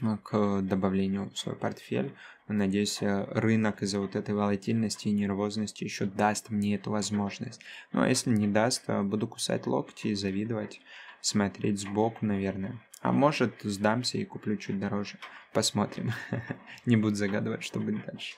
к 0.00 0.60
добавлению 0.62 1.30
в 1.30 1.38
свой 1.38 1.56
портфель. 1.56 2.14
Надеюсь, 2.48 3.00
э, 3.00 3.24
рынок 3.30 3.82
из-за 3.82 4.00
вот 4.00 4.16
этой 4.16 4.34
волатильности 4.34 5.08
и 5.08 5.12
нервозности 5.12 5.84
еще 5.84 6.04
даст 6.04 6.50
мне 6.50 6.74
эту 6.74 6.90
возможность. 6.90 7.60
Ну 7.92 8.02
а 8.02 8.08
если 8.08 8.30
не 8.30 8.48
даст, 8.48 8.88
буду 8.88 9.28
кусать 9.28 9.66
локти 9.66 10.08
и 10.08 10.14
завидовать, 10.14 10.80
смотреть 11.20 11.80
сбоку, 11.80 12.26
наверное. 12.26 12.80
А 13.00 13.12
может, 13.12 13.60
сдамся 13.62 14.18
и 14.18 14.24
куплю 14.24 14.56
чуть 14.56 14.78
дороже. 14.78 15.18
Посмотрим. 15.52 16.12
не 16.86 16.96
буду 16.96 17.14
загадывать, 17.14 17.62
что 17.62 17.78
будет 17.78 18.04
дальше. 18.04 18.36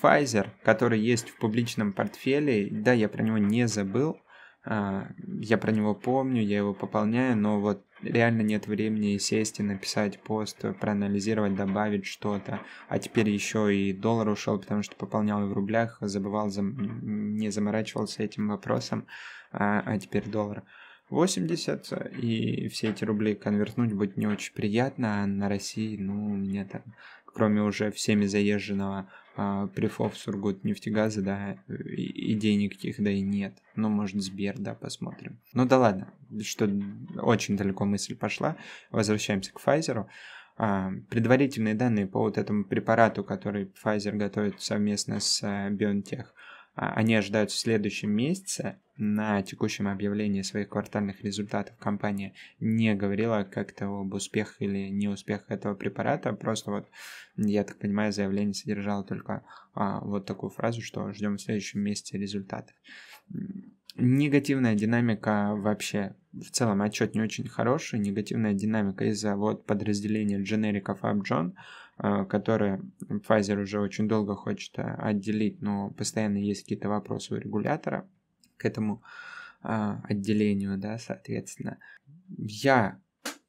Pfizer, 0.00 0.50
который 0.62 1.00
есть 1.00 1.30
в 1.30 1.36
публичном 1.38 1.92
портфеле, 1.92 2.68
да, 2.70 2.92
я 2.92 3.08
про 3.08 3.22
него 3.22 3.38
не 3.38 3.66
забыл, 3.66 4.20
а, 4.64 5.08
я 5.40 5.58
про 5.58 5.72
него 5.72 5.94
помню, 5.94 6.42
я 6.42 6.58
его 6.58 6.74
пополняю, 6.74 7.36
но 7.36 7.60
вот 7.60 7.84
реально 8.02 8.42
нет 8.42 8.66
времени 8.66 9.18
сесть 9.18 9.60
и 9.60 9.62
написать 9.62 10.20
пост, 10.20 10.64
проанализировать, 10.80 11.54
добавить 11.54 12.06
что-то. 12.06 12.60
А 12.88 12.98
теперь 12.98 13.30
еще 13.30 13.74
и 13.74 13.92
доллар 13.92 14.28
ушел, 14.28 14.58
потому 14.58 14.82
что 14.82 14.96
пополнял 14.96 15.46
в 15.46 15.52
рублях, 15.52 15.98
забывал, 16.00 16.50
зам... 16.50 17.36
не 17.36 17.50
заморачивался 17.50 18.22
этим 18.22 18.48
вопросом, 18.48 19.06
а, 19.52 19.82
а 19.84 19.98
теперь 19.98 20.28
доллар. 20.28 20.64
80, 21.10 22.18
и 22.18 22.68
все 22.68 22.90
эти 22.90 23.04
рубли 23.04 23.34
конвертнуть 23.34 23.94
будет 23.94 24.16
не 24.18 24.26
очень 24.26 24.52
приятно, 24.52 25.22
а 25.22 25.26
на 25.26 25.48
России, 25.48 25.96
ну, 25.96 26.32
у 26.32 26.36
меня 26.36 26.66
там, 26.66 26.82
кроме 27.34 27.62
уже 27.62 27.90
всеми 27.90 28.26
заезженного 28.26 29.10
а, 29.36 29.68
Прифов, 29.68 30.16
Сургут, 30.16 30.64
нефтегаза, 30.64 31.22
да, 31.22 31.56
и, 31.68 32.32
идей 32.32 32.56
никаких, 32.56 32.96
да 32.98 33.10
и 33.10 33.20
нет. 33.20 33.56
Ну, 33.76 33.88
может, 33.88 34.20
Сбер, 34.20 34.58
да, 34.58 34.74
посмотрим. 34.74 35.38
Ну 35.52 35.64
да 35.64 35.78
ладно, 35.78 36.12
что 36.42 36.68
очень 37.16 37.56
далеко 37.56 37.84
мысль 37.84 38.16
пошла. 38.16 38.56
Возвращаемся 38.90 39.52
к 39.52 39.60
Pfizer. 39.64 40.06
А, 40.56 40.90
предварительные 41.08 41.74
данные 41.74 42.08
по 42.08 42.18
вот 42.18 42.36
этому 42.36 42.64
препарату, 42.64 43.22
который 43.22 43.70
Pfizer 43.82 44.16
готовит 44.16 44.60
совместно 44.60 45.20
с 45.20 45.40
а, 45.44 45.70
BioNTech, 45.70 46.26
они 46.78 47.16
ожидают 47.16 47.50
в 47.50 47.58
следующем 47.58 48.10
месяце. 48.10 48.78
На 48.96 49.42
текущем 49.42 49.88
объявлении 49.88 50.42
своих 50.42 50.68
квартальных 50.68 51.22
результатов 51.22 51.76
компания 51.78 52.34
не 52.60 52.94
говорила 52.94 53.44
как-то 53.44 53.86
об 53.86 54.14
успехах 54.14 54.56
или 54.60 54.88
неуспехах 54.88 55.50
этого 55.50 55.74
препарата. 55.74 56.32
Просто 56.32 56.70
вот, 56.70 56.88
я 57.36 57.64
так 57.64 57.78
понимаю, 57.78 58.12
заявление 58.12 58.54
содержало 58.54 59.04
только 59.04 59.44
а, 59.74 60.00
вот 60.00 60.26
такую 60.26 60.50
фразу, 60.50 60.80
что 60.80 61.12
ждем 61.12 61.36
в 61.36 61.40
следующем 61.40 61.80
месяце 61.80 62.16
результатов. 62.16 62.74
Негативная 63.96 64.74
динамика 64.74 65.54
вообще, 65.56 66.14
в 66.32 66.50
целом 66.50 66.82
отчет 66.82 67.14
не 67.14 67.20
очень 67.20 67.48
хороший. 67.48 67.98
Негативная 67.98 68.52
динамика 68.52 69.04
из-за 69.06 69.34
вот 69.34 69.66
подразделения 69.66 70.40
дженериков 70.40 71.04
Э, 71.04 71.52
которые 72.28 72.80
Pfizer 73.00 73.60
уже 73.60 73.80
очень 73.80 74.08
долго 74.08 74.34
хочет 74.36 74.78
э, 74.78 74.82
отделить, 74.82 75.60
но 75.60 75.90
постоянно 75.90 76.38
есть 76.38 76.62
какие-то 76.62 76.88
вопросы 76.88 77.34
у 77.34 77.38
регулятора 77.38 78.08
к 78.56 78.64
этому 78.64 79.02
э, 79.64 79.96
отделению, 80.04 80.78
да, 80.78 80.98
соответственно. 80.98 81.78
Я 82.28 83.00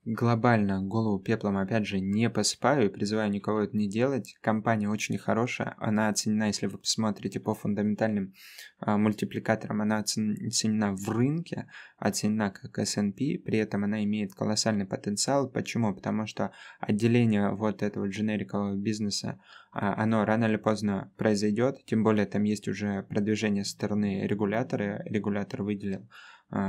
глобально 0.06 0.82
голову 0.82 1.20
пеплом, 1.20 1.58
опять 1.58 1.86
же, 1.86 2.00
не 2.00 2.30
посыпаю 2.30 2.86
и 2.86 2.90
призываю 2.90 3.30
никого 3.30 3.62
это 3.62 3.76
не 3.76 3.88
делать. 3.88 4.36
Компания 4.42 4.90
очень 4.90 5.18
хорошая, 5.18 5.76
она 5.78 6.10
оценена, 6.10 6.46
если 6.46 6.68
вы 6.68 6.78
посмотрите 6.78 7.40
по 7.40 7.54
фундаментальным 7.54 8.34
а, 8.80 8.98
мультипликаторам, 8.98 9.82
она 9.82 10.00
оценена 10.00 10.94
в 10.94 11.10
рынке, 11.10 11.68
оценена 11.98 12.50
как 12.50 12.80
S&P, 12.80 13.40
при 13.40 13.58
этом 13.58 13.84
она 13.84 14.04
имеет 14.04 14.34
колоссальный 14.34 14.86
потенциал. 14.86 15.50
Почему? 15.50 15.94
Потому 15.94 16.26
что 16.26 16.52
отделение 16.80 17.52
вот 17.52 17.84
этого 17.84 18.08
дженерикового 18.08 18.76
бизнеса, 18.76 19.40
а, 19.72 20.02
оно 20.02 20.24
рано 20.24 20.46
или 20.46 20.58
поздно 20.58 21.12
произойдет, 21.18 21.84
тем 21.86 22.04
более 22.04 22.26
там 22.26 22.44
есть 22.44 22.68
уже 22.68 23.04
продвижение 23.04 23.66
со 23.66 23.72
стороны 23.72 24.26
регулятора, 24.26 25.04
регулятор 25.06 25.64
выделил 25.64 26.08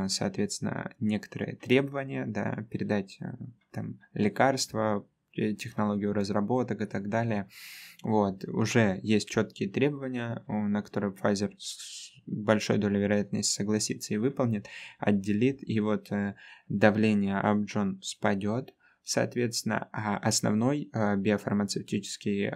соответственно, 0.08 0.94
некоторые 1.00 1.56
требования, 1.56 2.26
да, 2.26 2.66
передать 2.70 3.16
э, 3.20 3.32
там 3.70 3.98
лекарства, 4.12 5.06
э, 5.34 5.54
технологию 5.54 6.12
разработок 6.12 6.82
и 6.82 6.86
так 6.86 7.08
далее. 7.08 7.48
Вот, 8.02 8.44
уже 8.44 9.00
есть 9.02 9.28
четкие 9.28 9.70
требования, 9.70 10.44
на 10.46 10.82
которые 10.82 11.12
Pfizer 11.12 11.52
с 11.58 12.12
большой 12.26 12.78
долей 12.78 13.00
вероятности 13.00 13.52
согласится 13.52 14.12
и 14.14 14.18
выполнит, 14.18 14.66
отделит, 14.98 15.66
и 15.66 15.80
вот 15.80 16.12
э, 16.12 16.34
давление 16.68 17.38
Абджон 17.38 18.00
спадет, 18.02 18.74
соответственно, 19.02 19.88
а 19.92 20.18
основной 20.18 20.90
биофармацевтический 20.92 22.50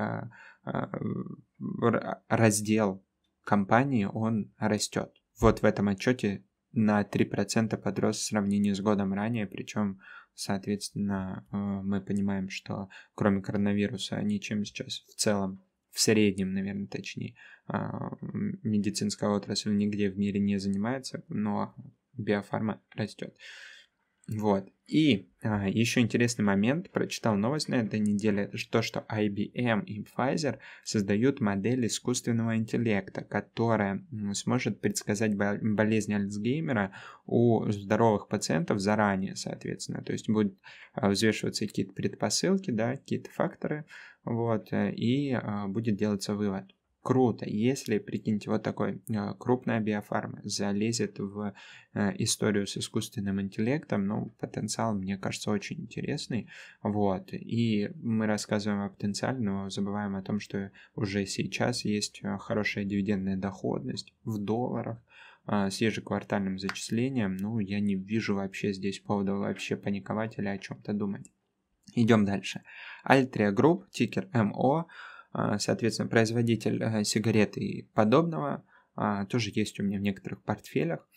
раздел 2.28 3.02
компании, 3.44 4.04
он 4.04 4.52
растет. 4.58 5.10
Вот 5.40 5.62
в 5.62 5.64
этом 5.64 5.88
отчете 5.88 6.44
на 6.74 7.02
3% 7.02 7.76
подрос 7.76 8.18
в 8.18 8.26
сравнении 8.26 8.72
с 8.72 8.80
годом 8.80 9.12
ранее, 9.14 9.46
причем, 9.46 10.00
соответственно, 10.34 11.46
э, 11.50 11.56
мы 11.56 12.00
понимаем, 12.00 12.48
что 12.48 12.88
кроме 13.14 13.42
коронавируса 13.42 14.20
ничем 14.22 14.64
сейчас 14.64 15.04
в 15.08 15.14
целом, 15.14 15.62
в 15.90 16.00
среднем, 16.00 16.52
наверное, 16.52 16.88
точнее, 16.88 17.36
а, 17.68 18.16
медицинская 18.64 19.30
отрасль 19.30 19.74
нигде 19.76 20.10
в 20.10 20.18
мире 20.18 20.40
не 20.40 20.58
занимается, 20.58 21.22
но 21.28 21.74
биофарма 22.14 22.82
растет. 22.94 23.36
Вот. 24.28 24.68
И 24.86 25.28
а, 25.42 25.68
еще 25.68 26.00
интересный 26.00 26.44
момент, 26.44 26.90
прочитал 26.90 27.36
новость 27.36 27.68
на 27.68 27.76
этой 27.76 28.00
неделе, 28.00 28.50
то, 28.70 28.82
что 28.82 29.04
IBM 29.08 29.84
и 29.84 30.02
Pfizer 30.02 30.58
создают 30.82 31.40
модель 31.40 31.86
искусственного 31.86 32.56
интеллекта, 32.56 33.22
которая 33.22 34.06
сможет 34.32 34.80
предсказать 34.80 35.36
болезнь 35.36 36.14
Альцгеймера 36.14 36.92
у 37.26 37.70
здоровых 37.70 38.28
пациентов 38.28 38.80
заранее, 38.80 39.36
соответственно. 39.36 40.02
То 40.02 40.12
есть 40.12 40.28
будут 40.28 40.58
а, 40.92 41.10
взвешиваться 41.10 41.66
какие-то 41.66 41.92
предпосылки, 41.92 42.70
да, 42.70 42.96
какие-то 42.96 43.30
факторы, 43.30 43.84
вот, 44.24 44.72
э, 44.72 44.92
и 44.92 45.32
а, 45.32 45.66
будет 45.66 45.96
делаться 45.96 46.34
вывод 46.34 46.64
круто, 47.04 47.44
если, 47.46 47.98
прикиньте, 47.98 48.50
вот 48.50 48.62
такой 48.62 49.02
э, 49.08 49.34
крупная 49.38 49.78
биофарма 49.78 50.40
залезет 50.42 51.18
в 51.18 51.52
э, 51.92 52.12
историю 52.18 52.66
с 52.66 52.78
искусственным 52.78 53.42
интеллектом, 53.42 54.06
ну, 54.06 54.34
потенциал, 54.40 54.94
мне 54.94 55.18
кажется, 55.18 55.50
очень 55.50 55.82
интересный, 55.82 56.48
вот, 56.82 57.32
и 57.32 57.90
мы 57.96 58.26
рассказываем 58.26 58.80
о 58.80 58.88
потенциале, 58.88 59.38
но 59.38 59.68
забываем 59.68 60.16
о 60.16 60.22
том, 60.22 60.40
что 60.40 60.72
уже 60.94 61.26
сейчас 61.26 61.84
есть 61.84 62.20
э, 62.22 62.38
хорошая 62.38 62.84
дивидендная 62.84 63.36
доходность 63.36 64.12
в 64.24 64.38
долларах, 64.38 64.98
с 65.46 65.78
ежеквартальным 65.82 66.58
зачислением, 66.58 67.36
ну, 67.36 67.58
я 67.58 67.78
не 67.78 67.96
вижу 67.96 68.34
вообще 68.34 68.72
здесь 68.72 68.98
повода 68.98 69.34
вообще 69.34 69.76
паниковать 69.76 70.38
или 70.38 70.48
о 70.48 70.56
чем-то 70.56 70.94
думать. 70.94 71.30
Идем 71.94 72.24
дальше. 72.24 72.62
Altria 73.06 73.54
Group, 73.54 73.82
тикер 73.90 74.30
а, 74.32 74.86
соответственно, 75.58 76.08
производитель 76.08 76.82
э, 76.82 77.04
сигарет 77.04 77.56
и 77.56 77.88
подобного, 77.94 78.64
а, 78.96 79.26
тоже 79.26 79.50
есть 79.54 79.80
у 79.80 79.82
меня 79.82 79.98
в 79.98 80.02
некоторых 80.02 80.42
портфелях, 80.44 81.08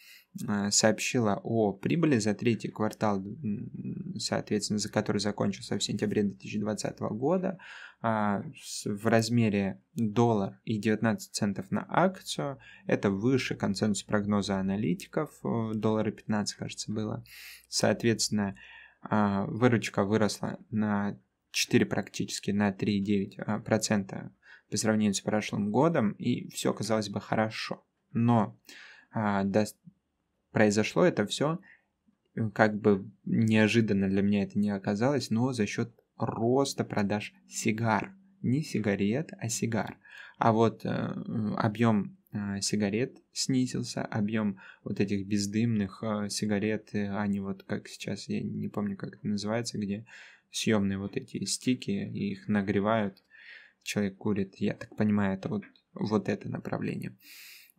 а, 0.48 0.72
сообщила 0.72 1.40
о 1.44 1.74
прибыли 1.74 2.18
за 2.18 2.34
третий 2.34 2.70
квартал, 2.70 3.24
соответственно, 4.18 4.80
за 4.80 4.92
который 4.92 5.20
закончился 5.20 5.78
в 5.78 5.84
сентябре 5.84 6.24
2020 6.24 7.00
года, 7.12 7.60
в 8.00 9.08
размере 9.08 9.82
доллар 9.96 10.60
и 10.66 10.78
19 10.78 11.34
центов 11.34 11.72
на 11.72 11.84
акцию. 11.90 12.60
Это 12.86 13.10
выше 13.10 13.56
консенсус 13.56 14.04
прогноза 14.04 14.60
аналитиков, 14.60 15.32
э, 15.44 15.72
доллара 15.74 16.12
15, 16.12 16.58
кажется, 16.58 16.92
было. 16.92 17.24
Соответственно, 17.70 18.56
выручка 19.10 20.04
выросла 20.04 20.60
на 20.70 21.18
4 21.52 21.86
практически 21.86 22.52
на 22.52 22.72
3,9% 22.72 24.14
а, 24.14 24.32
по 24.70 24.78
сравнению 24.78 25.14
с 25.14 25.22
прошлым 25.22 25.72
годом, 25.72 26.12
и 26.14 26.50
все 26.50 26.74
казалось 26.74 27.10
бы 27.10 27.22
хорошо. 27.22 27.86
Но 28.12 28.58
а, 29.12 29.44
да, 29.44 29.66
произошло 30.52 31.04
это 31.04 31.26
все 31.26 31.60
как 32.54 32.80
бы 32.80 33.10
неожиданно 33.26 34.10
для 34.10 34.22
меня 34.22 34.44
это 34.44 34.60
не 34.60 34.70
оказалось, 34.70 35.30
но 35.30 35.54
за 35.54 35.66
счет 35.66 35.92
роста 36.18 36.84
продаж 36.84 37.34
сигар. 37.48 38.14
Не 38.42 38.62
сигарет, 38.62 39.32
а 39.40 39.50
сигар. 39.50 39.98
А 40.38 40.54
вот 40.54 40.86
э, 40.86 40.90
объем 41.58 42.18
э, 42.32 42.62
сигарет 42.62 43.18
снизился, 43.34 44.04
объем 44.04 44.60
вот 44.84 45.00
этих 45.00 45.28
бездымных 45.28 46.04
э, 46.04 46.30
сигарет, 46.30 46.94
они 46.94 47.40
вот 47.40 47.64
как 47.64 47.88
сейчас, 47.88 48.30
я 48.30 48.42
не 48.42 48.68
помню, 48.68 48.96
как 48.96 49.16
это 49.16 49.28
называется, 49.28 49.80
где 49.80 50.06
съемные 50.52 50.98
вот 50.98 51.18
эти 51.18 51.44
стики, 51.46 51.92
их 51.92 52.48
нагревают, 52.48 53.24
человек 53.84 54.18
курит, 54.18 54.56
я 54.58 54.74
так 54.74 54.96
понимаю, 54.96 55.38
это 55.38 55.50
вот, 55.50 55.64
вот 55.94 56.30
это 56.30 56.50
направление. 56.50 57.16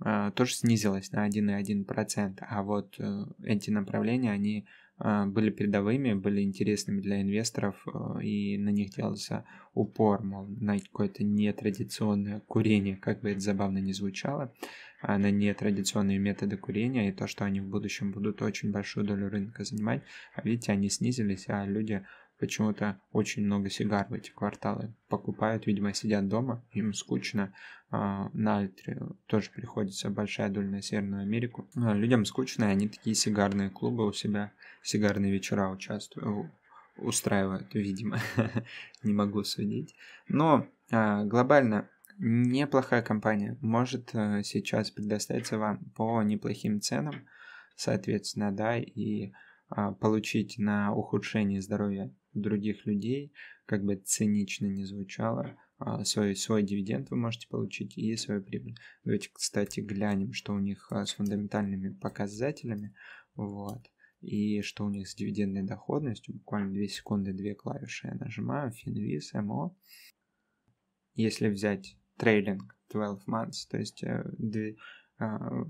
А, 0.00 0.30
тоже 0.30 0.54
снизилось 0.54 1.10
на 1.12 1.28
1,1%, 1.28 2.38
а 2.40 2.62
вот 2.62 2.94
э, 2.98 3.24
эти 3.42 3.70
направления, 3.70 4.30
они 4.30 4.66
а, 4.96 5.26
были 5.26 5.50
передовыми, 5.50 6.14
были 6.14 6.42
интересными 6.42 7.00
для 7.00 7.20
инвесторов, 7.20 7.84
э, 7.86 8.22
и 8.22 8.58
на 8.58 8.68
них 8.68 8.90
делался 8.90 9.44
упор, 9.74 10.22
мол, 10.22 10.46
на 10.46 10.78
какое-то 10.78 11.24
нетрадиционное 11.24 12.40
курение, 12.40 12.96
как 12.96 13.22
бы 13.22 13.30
это 13.30 13.40
забавно 13.40 13.78
не 13.78 13.92
звучало, 13.92 14.54
а 15.00 15.18
на 15.18 15.32
нетрадиционные 15.32 16.18
методы 16.18 16.56
курения, 16.56 17.08
и 17.08 17.12
то, 17.12 17.26
что 17.26 17.44
они 17.44 17.60
в 17.60 17.68
будущем 17.68 18.12
будут 18.12 18.40
очень 18.40 18.70
большую 18.70 19.04
долю 19.04 19.28
рынка 19.28 19.64
занимать. 19.64 20.02
А 20.34 20.42
видите, 20.42 20.72
они 20.72 20.90
снизились, 20.90 21.48
а 21.48 21.64
люди 21.64 22.04
почему-то 22.38 23.00
очень 23.12 23.44
много 23.44 23.68
сигар 23.68 24.06
в 24.08 24.14
эти 24.14 24.30
кварталы 24.30 24.94
покупают, 25.08 25.66
видимо, 25.66 25.92
сидят 25.92 26.28
дома, 26.28 26.64
им 26.72 26.94
скучно. 26.94 27.52
А, 27.90 28.30
на 28.32 28.58
Альтре 28.58 29.00
тоже 29.26 29.50
приходится 29.50 30.10
большая 30.10 30.48
доля 30.48 30.68
на 30.68 30.82
Северную 30.82 31.22
Америку. 31.22 31.68
А, 31.74 31.94
людям 31.94 32.24
скучно, 32.24 32.64
и 32.64 32.68
они 32.68 32.88
такие 32.88 33.16
сигарные 33.16 33.70
клубы 33.70 34.06
у 34.06 34.12
себя, 34.12 34.52
сигарные 34.82 35.32
вечера 35.32 35.68
участвуют, 35.68 36.50
устраивают, 36.96 37.74
видимо. 37.74 38.18
Не 39.02 39.12
могу 39.12 39.42
судить. 39.42 39.96
Но 40.28 40.68
а, 40.90 41.24
глобально 41.24 41.88
неплохая 42.18 43.02
компания 43.02 43.56
может 43.60 44.10
сейчас 44.10 44.90
предоставиться 44.90 45.56
вам 45.56 45.78
по 45.96 46.20
неплохим 46.22 46.80
ценам, 46.80 47.14
соответственно, 47.76 48.50
да, 48.50 48.76
и 48.76 49.32
получить 50.00 50.58
на 50.58 50.92
ухудшение 50.94 51.60
здоровья 51.60 52.10
других 52.40 52.86
людей, 52.86 53.32
как 53.66 53.84
бы 53.84 53.96
цинично 53.96 54.66
не 54.66 54.84
звучало, 54.84 55.56
а, 55.78 56.04
свой, 56.04 56.34
свой 56.34 56.64
дивиденд 56.64 57.10
вы 57.10 57.16
можете 57.16 57.46
получить 57.48 57.96
и 57.96 58.16
свою 58.16 58.42
прибыль. 58.42 58.76
Давайте, 59.04 59.30
кстати, 59.32 59.80
глянем, 59.80 60.32
что 60.32 60.52
у 60.52 60.58
них 60.58 60.90
а, 60.90 61.06
с 61.06 61.12
фундаментальными 61.12 61.90
показателями, 61.90 62.94
вот, 63.36 63.88
и 64.20 64.60
что 64.62 64.84
у 64.84 64.90
них 64.90 65.08
с 65.08 65.14
дивидендной 65.14 65.62
доходностью. 65.62 66.34
Буквально 66.34 66.74
2 66.74 66.88
секунды, 66.88 67.32
2 67.32 67.54
клавиши 67.54 68.08
я 68.08 68.14
нажимаю, 68.14 68.72
Finviz, 68.72 69.32
MO. 69.34 69.76
Если 71.14 71.48
взять 71.48 71.96
трейлинг 72.16 72.76
12 72.90 73.28
months, 73.28 73.68
то 73.70 73.78
есть 73.78 74.02
2, 74.02 74.60
э, 74.60 74.74
а, 75.18 75.64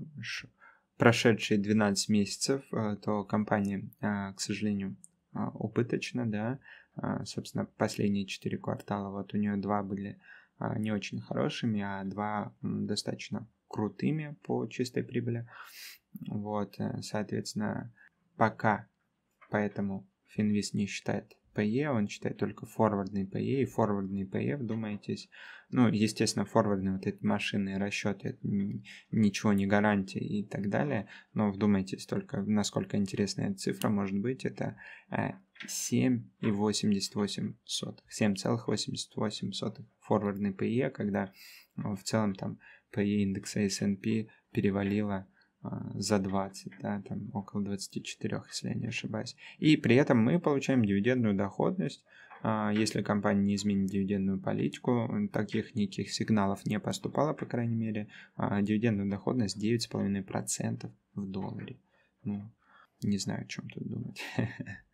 прошедшие 0.97 1.59
12 1.59 2.09
месяцев, 2.09 2.63
э, 2.73 2.97
то 2.97 3.23
компания, 3.23 3.91
к 3.99 4.39
сожалению, 4.39 4.97
убыточно, 5.33 6.25
да, 6.25 6.59
а, 6.95 7.25
собственно, 7.25 7.65
последние 7.65 8.25
четыре 8.25 8.57
квартала, 8.57 9.09
вот 9.09 9.33
у 9.33 9.37
нее 9.37 9.55
два 9.57 9.83
были 9.83 10.19
а, 10.57 10.77
не 10.77 10.91
очень 10.91 11.21
хорошими, 11.21 11.81
а 11.81 12.03
два 12.03 12.53
достаточно 12.61 13.47
крутыми 13.67 14.35
по 14.43 14.65
чистой 14.67 15.03
прибыли. 15.03 15.47
Вот, 16.27 16.79
э, 16.79 17.01
соответственно, 17.01 17.93
пока 18.35 18.87
поэтому 19.49 20.07
Финвиз 20.25 20.73
не 20.73 20.87
считает 20.87 21.37
PE, 21.59 21.89
он 21.89 22.07
считает 22.07 22.37
только 22.37 22.65
форвардный 22.65 23.25
PE, 23.25 23.61
и 23.61 23.65
форвардный 23.65 24.23
PE, 24.23 24.55
вдумайтесь, 24.57 25.29
ну, 25.69 25.89
естественно, 25.89 26.45
форвардные 26.45 26.93
вот 26.93 27.05
эти 27.05 27.21
машины, 27.23 27.77
расчеты, 27.77 28.29
это 28.29 28.39
ничего 29.11 29.51
не 29.53 29.67
гарантия 29.67 30.19
и 30.19 30.45
так 30.45 30.69
далее, 30.69 31.07
но 31.33 31.51
вдумайтесь 31.51 32.05
только, 32.05 32.41
насколько 32.41 32.95
интересная 32.97 33.53
цифра 33.53 33.89
может 33.89 34.17
быть, 34.17 34.45
это 34.45 34.77
7,88, 35.11 37.55
7,88 37.67 39.85
форвардный 39.99 40.51
PE, 40.51 40.91
когда 40.91 41.33
ну, 41.75 41.95
в 41.95 42.03
целом 42.03 42.35
там 42.35 42.59
PE 42.93 43.03
индекса 43.03 43.61
S&P 43.61 44.29
перевалило 44.51 45.27
за 45.95 46.19
20, 46.19 46.73
да, 46.81 47.01
там 47.07 47.29
около 47.33 47.63
24, 47.63 48.43
если 48.47 48.69
я 48.69 48.75
не 48.75 48.87
ошибаюсь. 48.87 49.35
И 49.57 49.75
при 49.75 49.95
этом 49.95 50.23
мы 50.23 50.39
получаем 50.39 50.85
дивидендную 50.85 51.35
доходность, 51.35 52.05
а, 52.41 52.71
если 52.73 53.01
компания 53.01 53.41
не 53.41 53.55
изменит 53.55 53.89
дивидендную 53.89 54.39
политику, 54.39 55.09
таких 55.33 55.75
никаких 55.75 56.11
сигналов 56.11 56.65
не 56.65 56.79
поступало, 56.79 57.33
по 57.33 57.45
крайней 57.45 57.75
мере, 57.75 58.07
а, 58.35 58.61
дивидендную 58.61 59.09
доходность 59.09 59.57
9,5% 59.57 60.89
в 61.15 61.29
долларе. 61.29 61.77
Ну, 62.23 62.49
не 63.01 63.17
знаю, 63.17 63.43
о 63.43 63.47
чем 63.47 63.67
тут 63.69 63.87
думать. 63.87 64.21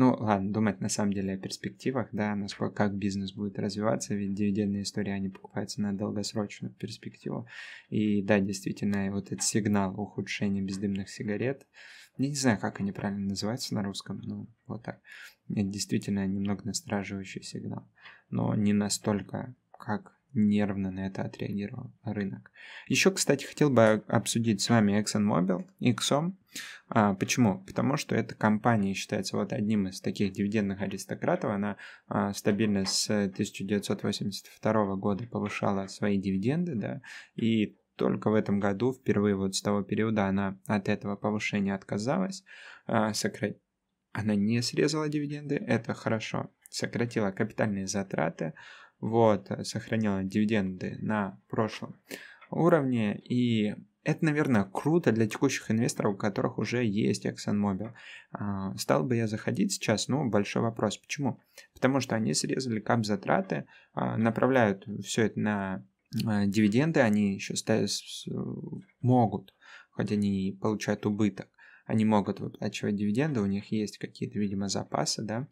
Ну, 0.00 0.14
ладно, 0.16 0.52
думать 0.52 0.80
на 0.80 0.88
самом 0.88 1.12
деле 1.12 1.34
о 1.34 1.38
перспективах, 1.38 2.10
да, 2.12 2.36
насколько, 2.36 2.72
как 2.72 2.94
бизнес 2.94 3.32
будет 3.32 3.58
развиваться, 3.58 4.14
ведь 4.14 4.32
дивидендные 4.32 4.84
истории, 4.84 5.10
они 5.10 5.28
покупаются 5.28 5.80
на 5.80 5.92
долгосрочную 5.92 6.72
перспективу. 6.72 7.48
И 7.88 8.22
да, 8.22 8.38
действительно, 8.38 9.10
вот 9.10 9.26
этот 9.26 9.42
сигнал 9.42 10.00
ухудшения 10.00 10.62
бездымных 10.62 11.10
сигарет, 11.10 11.66
я 12.16 12.28
не 12.28 12.36
знаю, 12.36 12.60
как 12.60 12.78
они 12.78 12.92
правильно 12.92 13.26
называются 13.26 13.74
на 13.74 13.82
русском, 13.82 14.20
но 14.22 14.46
вот 14.68 14.84
так. 14.84 15.00
Это 15.50 15.64
действительно 15.64 16.24
немного 16.28 16.62
настораживающий 16.64 17.42
сигнал, 17.42 17.90
но 18.30 18.54
не 18.54 18.72
настолько, 18.72 19.56
как 19.72 20.16
нервно 20.34 20.90
на 20.90 21.06
это 21.06 21.22
отреагировал 21.22 21.92
рынок. 22.04 22.50
Еще, 22.86 23.10
кстати, 23.10 23.44
хотел 23.44 23.70
бы 23.70 24.04
обсудить 24.06 24.60
с 24.60 24.68
вами 24.68 25.00
ExxonMobil, 25.00 25.66
Exxon. 25.80 26.32
А, 26.88 27.14
почему? 27.14 27.64
Потому 27.64 27.96
что 27.96 28.14
эта 28.14 28.34
компания 28.34 28.94
считается 28.94 29.36
вот 29.36 29.52
одним 29.52 29.88
из 29.88 30.00
таких 30.00 30.32
дивидендных 30.32 30.80
аристократов. 30.80 31.50
Она 31.50 31.76
а, 32.08 32.32
стабильно 32.32 32.84
с 32.84 33.08
1982 33.10 34.96
года 34.96 35.26
повышала 35.26 35.86
свои 35.86 36.18
дивиденды, 36.18 36.74
да, 36.74 37.02
и 37.34 37.76
только 37.98 38.30
в 38.30 38.34
этом 38.34 38.60
году, 38.60 38.92
впервые 38.92 39.34
вот 39.34 39.56
с 39.56 39.60
того 39.60 39.82
периода, 39.82 40.26
она 40.26 40.58
от 40.66 40.88
этого 40.88 41.16
повышения 41.16 41.74
отказалась. 41.74 42.44
А, 42.86 43.12
сокра... 43.12 43.54
Она 44.12 44.34
не 44.34 44.62
срезала 44.62 45.08
дивиденды, 45.08 45.56
это 45.56 45.94
хорошо. 45.94 46.50
Сократила 46.70 47.30
капитальные 47.30 47.86
затраты, 47.86 48.54
вот, 49.00 49.50
э, 49.50 49.64
сохранила 49.64 50.22
дивиденды 50.22 50.96
на 51.00 51.40
прошлом 51.48 51.96
уровне, 52.50 53.18
и 53.18 53.74
это, 54.08 54.24
наверное, 54.24 54.64
круто 54.64 55.12
для 55.12 55.26
текущих 55.26 55.70
инвесторов, 55.70 56.14
у 56.14 56.16
которых 56.16 56.56
уже 56.56 56.82
есть 56.82 57.26
ExxonMobil. 57.26 57.92
А, 58.32 58.74
стал 58.78 59.04
бы 59.04 59.16
я 59.16 59.26
заходить 59.26 59.72
сейчас? 59.72 60.08
Ну, 60.08 60.30
большой 60.30 60.62
вопрос. 60.62 60.96
Почему? 60.96 61.40
Потому 61.74 62.00
что 62.00 62.16
они 62.16 62.32
срезали 62.32 62.80
кап-затраты, 62.80 63.66
а, 63.92 64.16
направляют 64.16 64.86
все 65.04 65.26
это 65.26 65.38
на 65.38 65.86
а, 66.26 66.46
дивиденды, 66.46 67.00
они 67.00 67.34
еще 67.34 67.54
ставят, 67.54 67.90
могут, 69.02 69.54
хоть 69.90 70.10
они 70.10 70.56
получают 70.58 71.04
убыток, 71.04 71.48
они 71.84 72.06
могут 72.06 72.40
выплачивать 72.40 72.96
дивиденды, 72.96 73.40
у 73.40 73.46
них 73.46 73.70
есть 73.70 73.98
какие-то, 73.98 74.38
видимо, 74.38 74.68
запасы, 74.68 75.22
да, 75.22 75.48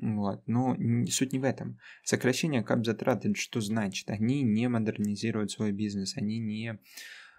вот, 0.00 0.46
но 0.46 0.76
суть 1.08 1.32
не 1.32 1.38
в 1.38 1.44
этом. 1.44 1.78
Сокращение 2.04 2.62
кап-затрат, 2.62 3.24
это 3.24 3.34
что 3.34 3.60
значит? 3.60 4.10
Они 4.10 4.42
не 4.42 4.68
модернизируют 4.68 5.50
свой 5.50 5.72
бизнес, 5.72 6.16
они 6.16 6.38
не... 6.38 6.78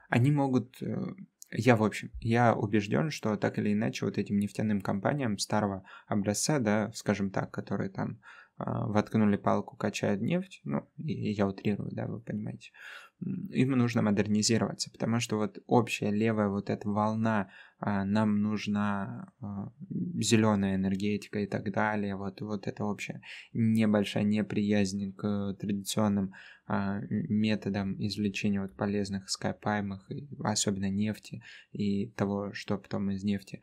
Они 0.10 0.32
могут... 0.32 0.82
Э, 0.82 1.14
я, 1.52 1.76
в 1.76 1.84
общем, 1.84 2.12
я 2.20 2.56
убежден, 2.56 3.12
что 3.12 3.36
так 3.38 3.60
или 3.60 3.74
иначе 3.74 4.06
вот 4.06 4.18
этим 4.18 4.40
нефтяным 4.40 4.82
компаниям 4.82 5.38
старого 5.38 5.84
образца, 6.08 6.60
да, 6.60 6.92
скажем 6.94 7.30
так, 7.30 7.52
которые 7.52 7.90
там 7.90 8.20
э, 8.60 8.64
воткнули 8.66 9.38
палку, 9.38 9.78
качают 9.78 10.22
нефть, 10.22 10.62
ну, 10.64 10.88
я 10.98 11.48
утрирую, 11.48 11.92
да, 11.92 12.08
вы 12.08 12.20
понимаете, 12.20 12.72
им 13.20 13.72
нужно 13.72 14.02
модернизироваться, 14.02 14.92
потому 14.92 15.20
что 15.20 15.38
вот 15.38 15.60
общая 15.66 16.12
левая 16.12 16.50
вот 16.50 16.70
эта 16.70 16.88
волна, 16.88 17.42
а, 17.42 17.50
нам 17.80 18.42
нужна 18.42 19.32
а, 19.40 19.72
зеленая 20.20 20.76
энергетика 20.76 21.40
и 21.40 21.46
так 21.46 21.72
далее, 21.72 22.16
вот, 22.16 22.42
вот 22.42 22.68
это 22.68 22.84
общая 22.84 23.22
небольшая 23.54 24.24
неприязнь 24.24 25.14
к 25.14 25.56
традиционным 25.60 26.34
а, 26.66 27.02
методам 27.10 27.96
извлечения 28.04 28.62
вот 28.62 28.76
полезных 28.76 29.28
ископаемых, 29.28 30.10
особенно 30.44 30.90
нефти 30.90 31.44
и 31.72 32.08
того, 32.08 32.52
что 32.54 32.78
потом 32.78 33.12
из 33.12 33.24
нефти. 33.24 33.62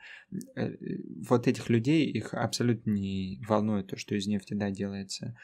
Э, 0.54 0.70
вот 1.28 1.48
этих 1.48 1.68
людей, 1.68 2.06
их 2.06 2.34
абсолютно 2.34 2.92
не 2.92 3.42
волнует 3.48 3.88
то, 3.88 3.96
что 3.96 4.14
из 4.14 4.26
нефти, 4.26 4.54
да, 4.54 4.70
делается 4.70 5.34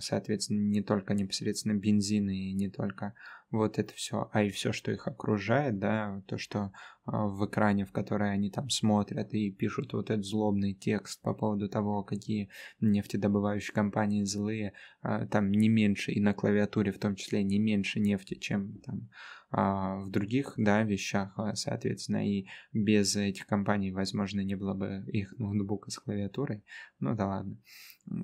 соответственно, 0.00 0.60
не 0.60 0.82
только 0.82 1.14
непосредственно 1.14 1.74
бензин 1.74 2.28
и 2.30 2.52
не 2.52 2.70
только 2.70 3.14
вот 3.50 3.78
это 3.78 3.94
все, 3.94 4.28
а 4.32 4.42
и 4.42 4.50
все, 4.50 4.72
что 4.72 4.92
их 4.92 5.06
окружает, 5.06 5.78
да, 5.78 6.22
то, 6.26 6.38
что 6.38 6.58
а, 6.58 6.72
в 7.06 7.46
экране, 7.46 7.84
в 7.84 7.92
который 7.92 8.32
они 8.32 8.50
там 8.50 8.70
смотрят 8.70 9.34
и 9.34 9.50
пишут 9.50 9.92
вот 9.92 10.10
этот 10.10 10.24
злобный 10.24 10.72
текст 10.72 11.20
по 11.20 11.34
поводу 11.34 11.68
того, 11.68 12.02
какие 12.02 12.48
нефтедобывающие 12.80 13.74
компании 13.74 14.24
злые, 14.24 14.72
а, 15.02 15.26
там 15.26 15.50
не 15.50 15.68
меньше, 15.68 16.12
и 16.12 16.20
на 16.20 16.32
клавиатуре 16.32 16.92
в 16.92 16.98
том 16.98 17.14
числе 17.14 17.42
не 17.42 17.58
меньше 17.58 18.00
нефти, 18.00 18.34
чем 18.34 18.78
там 18.80 19.10
а, 19.50 19.96
в 20.00 20.10
других, 20.10 20.54
да, 20.56 20.82
вещах, 20.82 21.38
соответственно, 21.54 22.26
и 22.26 22.46
без 22.72 23.14
этих 23.16 23.46
компаний, 23.46 23.92
возможно, 23.92 24.40
не 24.40 24.54
было 24.54 24.72
бы 24.72 25.04
их 25.12 25.34
ноутбука 25.38 25.90
с 25.90 25.98
клавиатурой, 25.98 26.64
ну 27.00 27.14
да 27.14 27.26
ладно. 27.26 27.58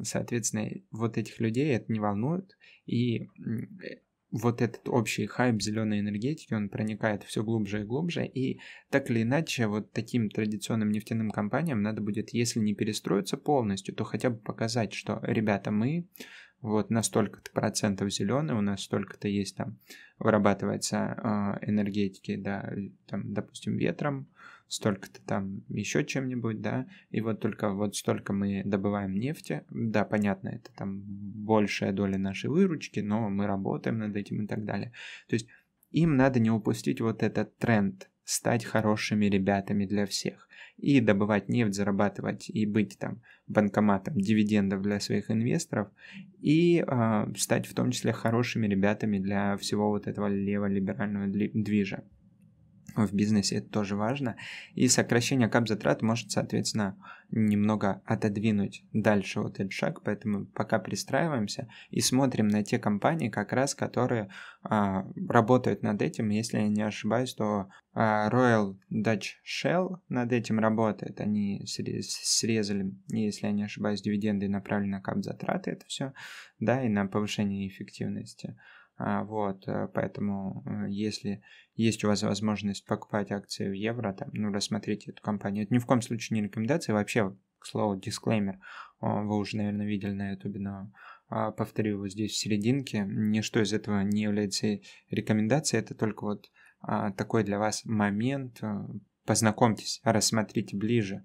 Соответственно, 0.03 0.71
вот 0.91 1.19
этих 1.19 1.39
людей 1.39 1.75
это 1.75 1.93
не 1.93 2.01
волнует, 2.01 2.57
и 2.87 3.29
вот 4.31 4.63
этот 4.63 4.89
общий 4.89 5.27
хайп 5.27 5.61
зеленой 5.61 6.01
энергетики, 6.01 6.55
он 6.55 6.69
проникает 6.69 7.25
все 7.25 7.43
глубже 7.43 7.81
и 7.81 7.85
глубже, 7.85 8.27
и 8.27 8.61
так 8.89 9.11
или 9.11 9.23
иначе, 9.23 9.67
вот 9.67 9.93
таким 9.93 10.31
традиционным 10.31 10.91
нефтяным 10.91 11.31
компаниям 11.31 11.83
надо 11.83 12.01
будет, 12.01 12.31
если 12.33 12.61
не 12.61 12.75
перестроиться 12.75 13.37
полностью, 13.37 13.95
то 13.95 14.05
хотя 14.05 14.31
бы 14.31 14.39
показать, 14.39 14.93
что, 14.93 15.19
ребята, 15.23 15.71
мы 15.71 16.07
вот 16.63 16.91
на 16.91 17.03
столько-то 17.03 17.51
процентов 17.53 18.13
зеленые, 18.13 18.57
у 18.57 18.61
нас 18.61 18.83
столько-то 18.83 19.29
есть 19.29 19.57
там, 19.57 19.79
вырабатывается 20.19 21.59
э, 21.63 21.71
энергетики, 21.71 22.37
да, 22.37 22.71
там, 23.07 23.33
допустим, 23.33 23.77
ветром, 23.77 24.29
столько-то 24.71 25.21
там 25.27 25.65
еще 25.69 26.05
чем-нибудь, 26.05 26.61
да, 26.61 26.87
и 27.11 27.21
вот 27.21 27.41
только 27.41 27.71
вот 27.71 27.97
столько 27.97 28.33
мы 28.33 28.63
добываем 28.65 29.17
нефти, 29.17 29.65
да, 29.69 30.05
понятно, 30.05 30.51
это 30.51 30.71
там 30.77 31.03
большая 31.05 31.93
доля 31.93 32.19
нашей 32.19 32.51
выручки, 32.51 33.01
но 33.01 33.29
мы 33.29 33.47
работаем 33.47 33.99
над 33.99 34.15
этим 34.15 34.45
и 34.45 34.47
так 34.47 34.65
далее. 34.65 34.93
То 35.29 35.35
есть 35.35 35.49
им 35.91 36.17
надо 36.17 36.39
не 36.39 36.51
упустить 36.53 37.01
вот 37.01 37.25
этот 37.25 37.59
тренд, 37.59 38.09
стать 38.23 38.65
хорошими 38.65 39.27
ребятами 39.27 39.87
для 39.87 40.07
всех. 40.07 40.49
И 40.77 41.01
добывать 41.01 41.49
нефть, 41.49 41.75
зарабатывать 41.75 42.49
и 42.49 42.65
быть 42.65 42.97
там 42.97 43.21
банкоматом 43.49 44.19
дивидендов 44.19 44.83
для 44.83 45.01
своих 45.01 45.31
инвесторов 45.31 45.89
и 46.41 46.79
э, 46.87 47.27
стать 47.37 47.67
в 47.67 47.75
том 47.75 47.91
числе 47.91 48.13
хорошими 48.13 48.69
ребятами 48.69 49.19
для 49.19 49.57
всего 49.57 49.91
вот 49.91 50.07
этого 50.07 50.29
леволиберального 50.29 51.27
движа 51.27 52.05
в 52.97 53.13
бизнесе 53.15 53.57
это 53.57 53.69
тоже 53.69 53.97
важно. 53.97 54.37
И 54.75 54.89
сокращение 54.89 55.49
кап-затрат 55.49 56.03
может, 56.03 56.31
соответственно, 56.31 56.97
немного 57.31 58.03
отодвинуть 58.05 58.85
дальше 58.93 59.41
вот 59.41 59.61
этот 59.61 59.73
шаг, 59.73 60.03
поэтому 60.03 60.47
пока 60.47 60.79
пристраиваемся 60.79 61.69
и 61.91 62.01
смотрим 62.01 62.49
на 62.49 62.65
те 62.65 62.79
компании, 62.79 63.29
как 63.29 63.53
раз, 63.53 63.75
которые 63.75 64.31
а, 64.63 65.07
работают 65.29 65.83
над 65.83 66.03
этим. 66.03 66.31
Если 66.31 66.59
я 66.59 66.69
не 66.69 66.83
ошибаюсь, 66.83 67.35
то 67.35 67.69
а, 67.93 68.29
Royal 68.31 68.77
Dutch 68.93 69.37
Shell 69.45 69.99
над 70.09 70.33
этим 70.33 70.59
работает. 70.59 71.21
Они 71.21 71.65
срезали, 71.67 72.93
если 73.09 73.47
я 73.47 73.53
не 73.53 73.65
ошибаюсь, 73.65 74.03
дивиденды 74.03 74.49
направлены 74.49 74.97
на 74.97 75.01
кап-затраты, 75.01 75.73
это 75.73 75.87
все, 75.87 76.13
да, 76.59 76.83
и 76.85 76.89
на 76.89 77.07
повышение 77.07 77.69
эффективности. 77.69 78.57
А, 79.03 79.25
вот, 79.25 79.67
э, 79.67 79.89
поэтому 79.95 80.63
э, 80.67 80.91
если 80.91 81.43
есть 81.75 82.05
у 82.05 82.09
вас 82.09 82.23
возможность 82.23 82.85
покупать 82.85 83.33
акции 83.33 83.67
в 83.67 83.73
евро, 83.73 84.13
там, 84.13 84.29
ну, 84.35 84.53
рассмотрите 84.53 85.13
эту 85.13 85.23
компанию. 85.23 85.65
Это 85.65 85.73
ни 85.73 85.79
в 85.79 85.87
коем 85.87 86.03
случае 86.03 86.39
не 86.39 86.47
рекомендация, 86.47 86.93
вообще, 86.93 87.35
к 87.59 87.67
слову, 87.67 87.99
дисклеймер, 87.99 88.59
вы 89.01 89.39
уже, 89.39 89.57
наверное, 89.57 89.87
видели 89.87 90.13
на 90.13 90.33
ютубе, 90.33 90.61
но 90.61 90.93
а, 91.31 91.51
повторю 91.51 91.93
его 91.93 92.09
здесь 92.09 92.33
в 92.33 92.37
серединке. 92.37 93.07
Ничто 93.07 93.63
из 93.63 93.73
этого 93.73 94.03
не 94.03 94.23
является 94.23 94.81
рекомендацией, 95.09 95.83
это 95.83 95.95
только 95.95 96.25
вот 96.25 96.51
а, 96.81 97.11
такой 97.13 97.43
для 97.43 97.59
вас 97.59 97.87
момент. 97.87 98.59
Э, 98.63 98.87
познакомьтесь, 99.25 100.01
рассмотрите 100.05 100.77
ближе 100.77 101.25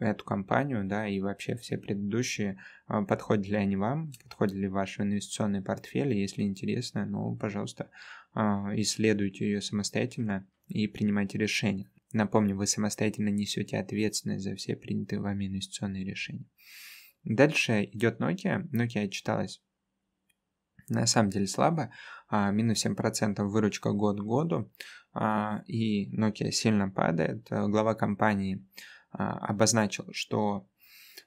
эту 0.00 0.24
компанию, 0.24 0.84
да, 0.84 1.06
и 1.06 1.20
вообще 1.20 1.56
все 1.56 1.78
предыдущие, 1.78 2.58
а, 2.86 3.02
подходят 3.02 3.46
ли 3.46 3.56
они 3.56 3.76
вам, 3.76 4.12
подходят 4.22 4.54
ли 4.54 4.66
ваши 4.68 5.02
инвестиционные 5.02 5.62
портфели, 5.62 6.14
если 6.14 6.42
интересно, 6.42 7.06
ну, 7.06 7.36
пожалуйста, 7.36 7.90
а, 8.32 8.72
исследуйте 8.76 9.44
ее 9.46 9.60
самостоятельно 9.60 10.46
и 10.66 10.88
принимайте 10.88 11.38
решения. 11.38 11.88
Напомню, 12.12 12.56
вы 12.56 12.66
самостоятельно 12.66 13.28
несете 13.28 13.78
ответственность 13.78 14.44
за 14.44 14.56
все 14.56 14.76
принятые 14.76 15.20
вами 15.20 15.46
инвестиционные 15.46 16.04
решения. 16.04 16.46
Дальше 17.24 17.84
идет 17.92 18.20
Nokia. 18.20 18.68
Nokia 18.70 19.08
читалась 19.08 19.62
на 20.88 21.06
самом 21.06 21.30
деле 21.30 21.46
слабо, 21.46 21.90
минус 22.30 22.84
7% 22.84 23.42
выручка 23.44 23.92
год 23.92 24.20
к 24.20 24.22
году, 24.22 24.70
и 25.66 26.14
Nokia 26.14 26.50
сильно 26.50 26.90
падает. 26.90 27.46
Глава 27.48 27.94
компании 27.94 28.56
а, 28.56 28.93
обозначил, 29.16 30.06
что 30.12 30.68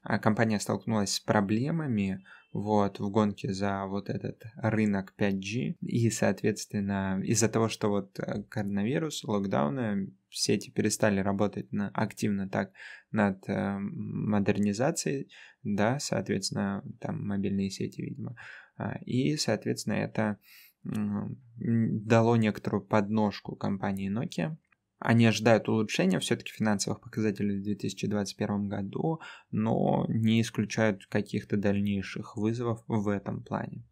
а, 0.04 0.20
компания 0.20 0.60
столкнулась 0.60 1.14
с 1.14 1.20
проблемами 1.20 2.24
вот, 2.54 3.00
в 3.00 3.10
гонке 3.10 3.54
за 3.54 3.86
вот 3.86 4.10
этот 4.10 4.44
рынок 4.56 5.14
5G. 5.18 5.76
И, 5.82 6.10
соответственно, 6.10 7.22
из-за 7.24 7.50
того, 7.50 7.70
что 7.70 7.90
вот 7.90 8.18
э, 8.20 8.44
коронавирус, 8.44 9.24
локдауны, 9.24 10.14
сети 10.30 10.72
перестали 10.72 11.20
работать 11.20 11.72
на, 11.72 11.90
активно 11.90 12.50
так 12.50 12.72
над 13.12 13.48
э, 13.48 13.78
модернизацией, 13.80 15.30
да, 15.64 16.00
соответственно, 16.00 16.84
там 17.00 17.28
мобильные 17.28 17.70
сети, 17.70 18.02
видимо. 18.02 18.36
А, 18.78 18.98
и, 19.06 19.36
соответственно, 19.38 19.96
это 19.96 20.38
дало 20.84 22.38
некоторую 22.38 22.82
подножку 22.82 23.56
компании 23.56 24.10
Nokia, 24.10 24.56
они 25.00 25.26
ожидают 25.26 25.70
улучшения 25.70 26.20
все-таки 26.20 26.52
финансовых 26.52 27.02
показателей 27.02 27.60
в 27.60 27.64
2021 27.64 28.68
году, 28.68 29.22
но 29.52 30.06
не 30.10 30.42
исключают 30.42 31.06
каких-то 31.06 31.58
дальнейших 31.58 32.36
вызовов 32.36 32.84
в 32.88 33.08
этом 33.08 33.44
плане. 33.44 33.84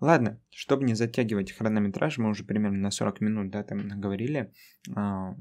Ладно, 0.00 0.40
чтобы 0.50 0.84
не 0.84 0.94
затягивать 0.94 1.52
хронометраж, 1.52 2.18
мы 2.18 2.30
уже 2.30 2.44
примерно 2.44 2.78
на 2.78 2.90
40 2.90 3.20
минут 3.20 3.50
да, 3.50 3.64
там 3.64 3.78
наговорили. 3.78 4.52
А, 4.94 5.34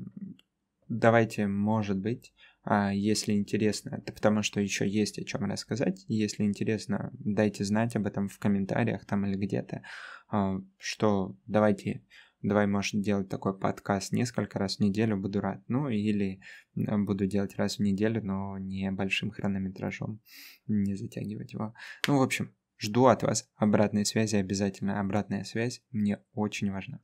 давайте, 0.88 1.46
может 1.48 2.00
быть, 2.00 2.34
а, 2.64 2.92
если 2.92 3.34
интересно, 3.34 3.96
это 3.96 4.12
потому 4.12 4.42
что 4.42 4.60
еще 4.60 4.88
есть 4.88 5.20
о 5.20 5.24
чем 5.24 5.46
рассказать. 5.46 6.04
Если 6.08 6.44
интересно, 6.44 7.12
дайте 7.14 7.64
знать 7.64 7.96
об 7.96 8.08
этом 8.08 8.30
в 8.30 8.40
комментариях 8.40 9.06
там 9.06 9.26
или 9.26 9.36
где-то, 9.36 9.84
а, 10.30 10.60
что 10.78 11.36
давайте 11.46 12.04
давай, 12.48 12.68
может, 12.68 13.02
делать 13.02 13.30
такой 13.30 13.58
подкаст 13.58 14.12
несколько 14.12 14.60
раз 14.60 14.78
в 14.78 14.80
неделю, 14.80 15.18
буду 15.18 15.41
рад. 15.41 15.62
Ну, 15.68 15.89
или 15.89 16.41
буду 16.76 17.28
делать 17.28 17.56
раз 17.56 17.78
в 17.78 17.82
неделю, 17.82 18.24
но 18.24 18.58
не 18.58 18.91
большим 18.91 19.32
хронометражом, 19.32 20.22
не 20.68 20.95
затягивать 20.95 21.54
его. 21.54 21.74
Ну, 22.08 22.20
в 22.20 22.22
общем, 22.22 22.54
жду 22.78 23.06
от 23.06 23.24
вас 23.24 23.50
обратной 23.56 24.06
связи, 24.06 24.36
обязательно 24.36 25.00
обратная 25.00 25.43
связь 25.43 25.82
мне 25.91 26.20
очень 26.34 26.72
важна. 26.72 27.00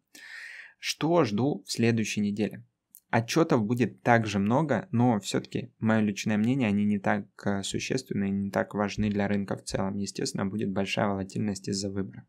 Что 0.80 1.24
жду 1.24 1.64
в 1.66 1.72
следующей 1.72 2.22
неделе? 2.22 2.66
Отчетов 3.10 3.64
будет 3.64 4.02
также 4.02 4.39
много, 4.39 4.88
но 4.91 5.20
все-таки 5.20 5.72
мое 5.78 6.00
личное 6.00 6.36
мнение, 6.36 6.68
они 6.68 6.84
не 6.84 6.98
так 6.98 7.28
э, 7.46 7.62
существенны, 7.62 8.30
не 8.32 8.50
так 8.50 8.74
важны 8.74 9.12
для 9.12 9.28
рынка 9.28 9.56
в 9.56 9.64
целом. 9.64 9.98
Естественно, 9.98 10.48
будет 10.48 10.72
большая 10.72 11.08
волатильность 11.08 11.68
из-за 11.68 11.91
выборов. 11.91 12.24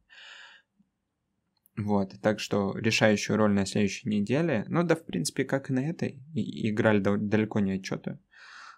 Вот, 1.77 2.15
так 2.23 2.39
что 2.39 2.77
решающую 2.79 3.37
роль 3.37 3.53
на 3.53 3.67
следующей 3.67 4.09
неделе, 4.09 4.65
ну 4.69 4.85
да, 4.85 4.95
в 4.95 5.05
принципе, 5.05 5.45
как 5.45 5.71
и 5.71 5.73
на 5.73 5.81
этой, 5.81 6.23
играли 6.33 7.01
далеко 7.01 7.59
не 7.59 7.73
отчеты. 7.73 8.19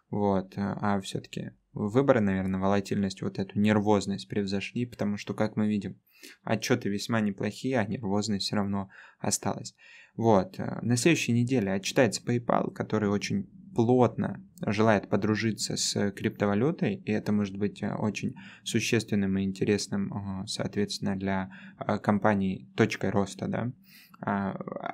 Вот, 0.09 0.55
а 0.57 1.01
все-таки 1.01 1.51
выборы, 1.75 2.21
наверное, 2.21 2.59
волатильность, 2.61 3.21
вот 3.21 3.39
эту 3.39 3.59
нервозность 3.59 4.29
превзошли, 4.29 4.87
потому 4.87 5.19
что, 5.19 5.35
как 5.35 5.57
мы 5.57 5.69
видим, 5.69 6.01
отчеты 6.43 6.89
весьма 6.89 7.21
неплохие, 7.21 7.79
а 7.79 7.87
нервозность 7.87 8.47
все 8.47 8.57
равно 8.57 8.89
осталась. 9.19 9.75
Вот, 10.15 10.57
на 10.59 10.97
следующей 10.97 11.33
неделе 11.33 11.73
отчитается 11.73 12.23
PayPal, 12.23 12.71
который 12.73 13.11
очень 13.11 13.51
плотно 13.77 14.43
желает 14.67 15.11
подружиться 15.11 15.77
с 15.77 16.11
криптовалютой, 16.13 16.95
и 16.95 17.13
это 17.13 17.31
может 17.31 17.59
быть 17.59 17.83
э, 17.83 17.93
очень 17.95 18.35
существенным 18.65 19.37
и 19.37 19.43
интересным, 19.43 20.13
э, 20.13 20.47
соответственно, 20.47 21.15
для 21.15 21.51
э, 21.79 21.99
компаний 21.99 22.73
точкой 22.75 23.11
роста, 23.11 23.47
да. 23.47 23.73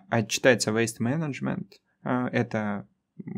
Отчитается 0.09 0.73
Waste 0.73 0.99
Management, 1.01 1.69
это 2.03 2.89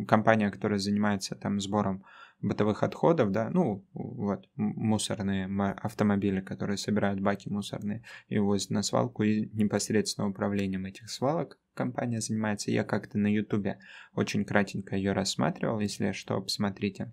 компания, 0.09 0.51
которая 0.51 0.79
занимается 0.79 1.35
там 1.35 1.61
сбором 1.61 2.05
бытовых 2.45 2.83
отходов, 2.83 3.33
да, 3.33 3.51
ну, 3.51 3.85
вот, 3.95 4.49
мусорные 4.57 5.47
автомобили, 5.73 6.41
которые 6.41 6.77
собирают 6.77 7.21
баки 7.21 7.49
мусорные 7.49 8.05
и 8.29 8.39
увозят 8.39 8.71
на 8.71 8.83
свалку, 8.83 9.23
и 9.23 9.49
непосредственно 9.53 10.29
управлением 10.29 10.87
этих 10.87 11.11
свалок 11.11 11.59
компания 11.75 12.21
занимается. 12.21 12.71
Я 12.71 12.85
как-то 12.85 13.19
на 13.19 13.27
ютубе 13.27 13.79
очень 14.15 14.45
кратенько 14.45 14.97
ее 14.97 15.13
рассматривал, 15.13 15.81
если 15.81 16.13
что, 16.13 16.41
посмотрите. 16.41 17.13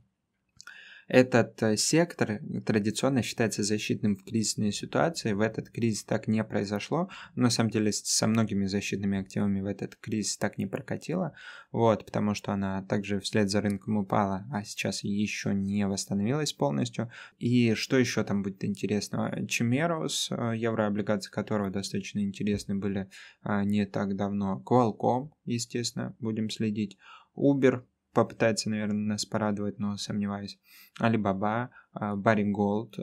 Этот 1.14 1.62
э, 1.62 1.76
сектор 1.76 2.40
традиционно 2.66 3.22
считается 3.22 3.64
защитным 3.64 4.16
в 4.16 4.24
кризисной 4.24 4.72
ситуации. 4.72 5.34
В 5.34 5.42
этот 5.42 5.70
кризис 5.70 6.06
так 6.06 6.30
не 6.30 6.42
произошло. 6.42 7.10
Но, 7.36 7.44
на 7.44 7.50
самом 7.50 7.70
деле 7.70 7.92
со 7.92 8.28
многими 8.28 8.66
защитными 8.66 9.20
активами 9.20 9.60
в 9.60 9.66
этот 9.66 9.98
кризис 9.98 10.38
так 10.38 10.58
не 10.58 10.68
прокатило. 10.68 11.34
Вот, 11.74 12.06
потому 12.06 12.34
что 12.34 12.54
она 12.54 12.84
также 12.84 13.20
вслед 13.20 13.50
за 13.50 13.60
рынком 13.60 13.98
упала, 13.98 14.46
а 14.54 14.64
сейчас 14.64 15.04
еще 15.04 15.54
не 15.54 15.86
восстановилась 15.86 16.54
полностью. 16.54 17.12
И 17.40 17.74
что 17.74 17.98
еще 17.98 18.24
там 18.24 18.42
будет 18.42 18.64
интересного? 18.64 19.46
Чемерус, 19.48 20.30
э, 20.32 20.54
еврооблигации 20.56 21.30
которого 21.30 21.72
достаточно 21.72 22.20
интересны 22.20 22.76
были 22.76 23.10
а, 23.42 23.66
не 23.66 23.86
так 23.86 24.16
давно. 24.16 24.64
Qualcomm, 24.66 25.32
естественно, 25.44 26.16
будем 26.22 26.50
следить. 26.50 26.98
Uber 27.36 27.84
попытается, 28.14 28.70
наверное, 28.70 29.14
нас 29.14 29.26
порадовать, 29.26 29.80
но 29.80 29.98
сомневаюсь. 29.98 30.60
Alibaba, 31.00 31.70
Barrick 31.94 32.50
Gold, 32.52 32.98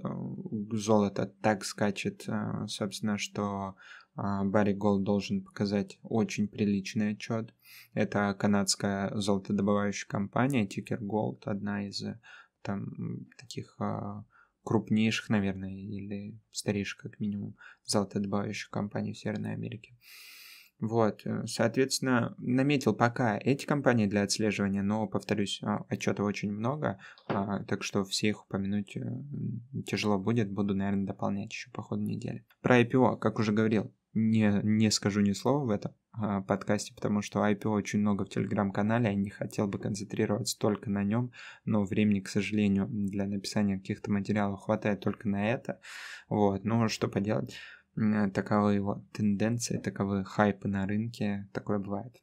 золото 0.73 1.27
так 1.43 1.65
скачет, 1.65 2.25
а, 2.29 2.67
собственно, 2.67 3.19
что 3.19 3.77
Barrick 4.17 4.73
Gold 4.73 5.05
должен 5.05 5.43
показать 5.43 5.99
очень 6.03 6.49
приличный 6.49 7.11
отчет. 7.13 7.55
Это 7.95 8.35
канадская 8.39 9.15
золотодобывающая 9.15 10.09
компания, 10.09 10.67
тикер 10.67 11.01
GOLD, 11.01 11.43
одна 11.45 11.87
из 11.87 12.03
там 12.63 13.27
таких 13.39 13.77
а, 13.79 14.25
крупнейших, 14.65 15.29
наверное, 15.29 15.71
или 15.71 16.39
старейших, 16.51 17.01
как 17.01 17.21
минимум, 17.21 17.57
золотодобывающих 17.85 18.71
компаний 18.71 19.13
в 19.13 19.19
Северной 19.19 19.53
Америке. 19.53 19.97
Вот, 20.81 21.23
э, 21.25 21.45
соответственно, 21.47 22.37
наметил 22.39 22.95
пока 22.95 23.37
эти 23.37 23.67
компании 23.67 24.07
для 24.07 24.23
отслеживания, 24.23 24.83
но, 24.83 25.09
повторюсь, 25.09 25.61
а, 25.63 25.85
отчетов 25.89 26.27
очень 26.27 26.53
много, 26.53 27.01
а, 27.27 27.65
так 27.65 27.83
что 27.83 28.05
все 28.05 28.29
их 28.29 28.45
упомянуть 28.45 28.97
э, 28.97 29.03
тяжело 29.87 30.19
будет, 30.19 30.53
буду, 30.53 30.75
наверное, 30.75 31.07
дополнять 31.07 31.53
еще 31.53 31.71
по 31.73 31.83
ходу 31.83 32.03
недели. 32.03 32.45
Про 32.63 32.81
IPO, 32.83 33.19
как 33.19 33.41
уже 33.41 33.53
говорил, 33.53 33.93
не, 34.15 34.61
не 34.63 34.91
скажу 34.93 35.21
ни 35.21 35.33
слова 35.33 35.65
в 35.65 35.71
этом 35.71 35.95
а, 36.13 36.43
подкасте, 36.43 36.95
потому 36.95 37.23
что 37.23 37.41
IPO 37.41 37.69
очень 37.69 37.99
много 37.99 38.25
в 38.25 38.31
телеграм-канале, 38.31 39.07
я 39.07 39.15
не 39.15 39.31
хотел 39.31 39.67
бы 39.67 39.79
концентрироваться 39.79 40.59
только 40.59 40.91
на 40.91 41.03
нем, 41.03 41.33
но 41.65 41.85
времени, 41.85 42.21
к 42.21 42.29
сожалению, 42.29 42.87
для 42.89 43.27
написания 43.27 43.79
каких-то 43.79 44.11
материалов 44.11 44.61
хватает 44.61 45.01
только 45.01 45.29
на 45.29 45.51
это. 45.51 45.81
Вот, 46.29 46.65
ну 46.65 46.89
что 46.89 47.09
поделать. 47.09 47.57
Таковы 48.35 48.75
его 48.75 49.05
тенденции, 49.13 49.79
таковы 49.79 50.25
хайпы 50.25 50.69
на 50.69 50.87
рынке, 50.87 51.49
такое 51.53 51.79
бывает. 51.79 52.23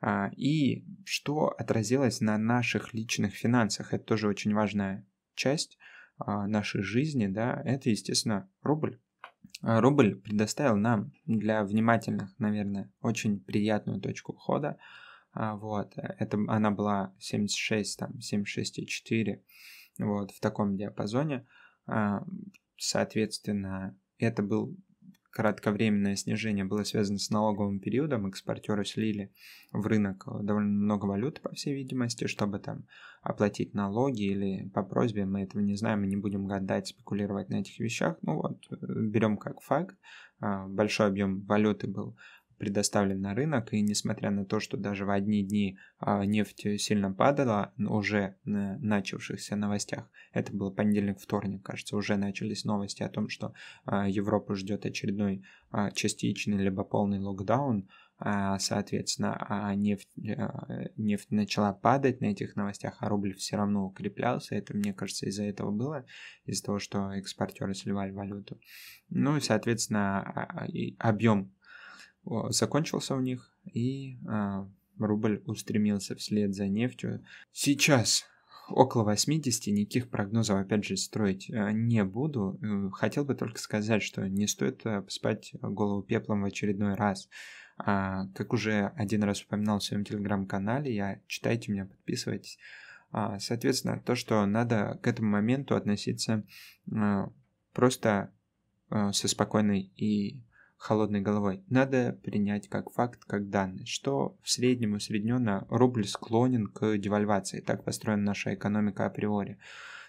А, 0.00 0.30
и 0.36 0.84
что 1.04 1.48
отразилось 1.48 2.20
на 2.20 2.38
наших 2.38 2.94
личных 2.94 3.34
финансах, 3.34 3.92
это 3.92 4.04
тоже 4.04 4.28
очень 4.28 4.54
важная 4.54 5.06
часть 5.34 5.78
а, 6.18 6.46
нашей 6.46 6.82
жизни, 6.82 7.26
да, 7.26 7.60
это, 7.64 7.90
естественно, 7.90 8.48
рубль. 8.62 8.98
А, 9.62 9.80
рубль 9.80 10.16
предоставил 10.16 10.76
нам 10.76 11.12
для 11.26 11.64
внимательных, 11.64 12.36
наверное, 12.38 12.90
очень 13.02 13.40
приятную 13.40 14.00
точку 14.00 14.32
входа. 14.32 14.78
Вот, 15.32 15.92
это 15.96 16.38
она 16.48 16.72
была 16.72 17.14
76, 17.20 18.00
там, 18.00 18.14
76,4, 18.18 19.40
вот, 20.00 20.32
в 20.32 20.40
таком 20.40 20.76
диапазоне. 20.76 21.46
Соответственно, 22.76 23.96
это 24.24 24.42
был 24.42 24.76
кратковременное 25.30 26.16
снижение 26.16 26.64
было 26.64 26.82
связано 26.82 27.18
с 27.18 27.30
налоговым 27.30 27.78
периодом, 27.78 28.26
экспортеры 28.26 28.84
слили 28.84 29.32
в 29.72 29.86
рынок 29.86 30.24
довольно 30.42 30.70
много 30.70 31.06
валюты, 31.06 31.40
по 31.40 31.54
всей 31.54 31.74
видимости, 31.74 32.26
чтобы 32.26 32.58
там 32.58 32.84
оплатить 33.22 33.74
налоги 33.74 34.24
или 34.24 34.68
по 34.70 34.82
просьбе, 34.82 35.24
мы 35.24 35.42
этого 35.42 35.60
не 35.62 35.76
знаем, 35.76 36.00
мы 36.00 36.06
не 36.06 36.16
будем 36.16 36.46
гадать, 36.46 36.88
спекулировать 36.88 37.48
на 37.48 37.60
этих 37.60 37.78
вещах. 37.78 38.16
Ну 38.22 38.36
вот, 38.36 38.58
берем 38.70 39.36
как 39.36 39.60
факт, 39.60 39.96
а, 40.40 40.66
большой 40.66 41.06
объем 41.06 41.42
валюты 41.42 41.86
был 41.86 42.16
предоставлен 42.60 43.22
на 43.22 43.34
рынок, 43.34 43.72
и 43.72 43.80
несмотря 43.80 44.30
на 44.30 44.44
то, 44.44 44.60
что 44.60 44.76
даже 44.76 45.06
в 45.06 45.10
одни 45.10 45.42
дни 45.42 45.78
а, 45.98 46.26
нефть 46.26 46.78
сильно 46.78 47.10
падала, 47.10 47.72
уже 47.78 48.36
на 48.44 48.76
начавшихся 48.78 49.56
новостях, 49.56 50.10
это 50.34 50.52
был 50.52 50.70
понедельник-вторник, 50.70 51.62
кажется, 51.62 51.96
уже 51.96 52.18
начались 52.18 52.66
новости 52.66 53.02
о 53.02 53.08
том, 53.08 53.30
что 53.30 53.54
а, 53.86 54.06
Европу 54.06 54.54
ждет 54.54 54.84
очередной 54.84 55.42
а, 55.70 55.90
частичный 55.90 56.58
либо 56.58 56.84
полный 56.84 57.18
локдаун, 57.18 57.88
соответственно, 58.58 59.72
нефть, 59.74 60.10
нефть 60.96 61.30
начала 61.30 61.72
падать 61.72 62.20
на 62.20 62.26
этих 62.26 62.54
новостях, 62.54 62.98
а 63.00 63.08
рубль 63.08 63.32
все 63.32 63.56
равно 63.56 63.86
укреплялся. 63.86 64.54
Это, 64.54 64.76
мне 64.76 64.92
кажется, 64.92 65.24
из-за 65.24 65.44
этого 65.44 65.70
было, 65.70 66.04
из-за 66.44 66.64
того, 66.64 66.78
что 66.78 67.12
экспортеры 67.12 67.72
сливали 67.72 68.10
валюту. 68.10 68.60
Ну 69.08 69.38
и, 69.38 69.40
соответственно, 69.40 70.20
объем 70.98 71.54
закончился 72.50 73.14
у 73.14 73.20
них, 73.20 73.52
и 73.72 74.18
а, 74.28 74.68
рубль 74.98 75.42
устремился 75.46 76.14
вслед 76.16 76.54
за 76.54 76.68
нефтью. 76.68 77.24
Сейчас 77.52 78.24
около 78.70 79.04
80, 79.04 79.66
никаких 79.68 80.08
прогнозов, 80.08 80.60
опять 80.60 80.84
же, 80.84 80.96
строить 80.96 81.50
а, 81.50 81.72
не 81.72 82.04
буду. 82.04 82.58
Э, 82.62 82.90
хотел 82.92 83.24
бы 83.24 83.34
только 83.34 83.58
сказать, 83.58 84.02
что 84.02 84.28
не 84.28 84.46
стоит 84.46 84.84
а, 84.84 85.04
спать 85.08 85.52
голову 85.60 86.02
пеплом 86.02 86.42
в 86.42 86.46
очередной 86.46 86.94
раз. 86.94 87.28
А, 87.76 88.26
как 88.34 88.52
уже 88.52 88.92
один 88.96 89.22
раз 89.24 89.42
упоминал 89.42 89.78
в 89.78 89.84
своем 89.84 90.04
телеграм-канале, 90.04 90.94
я 90.94 91.20
читайте 91.26 91.72
меня, 91.72 91.86
подписывайтесь. 91.86 92.58
А, 93.12 93.38
соответственно, 93.38 94.00
то, 94.04 94.14
что 94.14 94.44
надо 94.46 94.98
к 95.02 95.06
этому 95.08 95.30
моменту 95.30 95.74
относиться 95.74 96.44
просто 97.72 98.32
со 99.12 99.28
спокойной 99.28 99.92
и 99.96 100.42
холодной 100.80 101.20
головой. 101.20 101.62
Надо 101.68 102.18
принять 102.24 102.68
как 102.68 102.90
факт, 102.90 103.24
как 103.26 103.50
данность, 103.50 103.88
что 103.88 104.38
в 104.42 104.50
среднем 104.50 104.94
усредненно 104.94 105.66
рубль 105.68 106.06
склонен 106.06 106.68
к 106.68 106.96
девальвации. 106.96 107.60
Так 107.60 107.84
построена 107.84 108.22
наша 108.22 108.54
экономика 108.54 109.04
априори. 109.04 109.58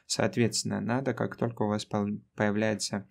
Соответственно, 0.06 0.80
надо, 0.80 1.14
как 1.14 1.36
только 1.36 1.64
у 1.64 1.68
вас 1.68 1.86
появляется 1.86 3.06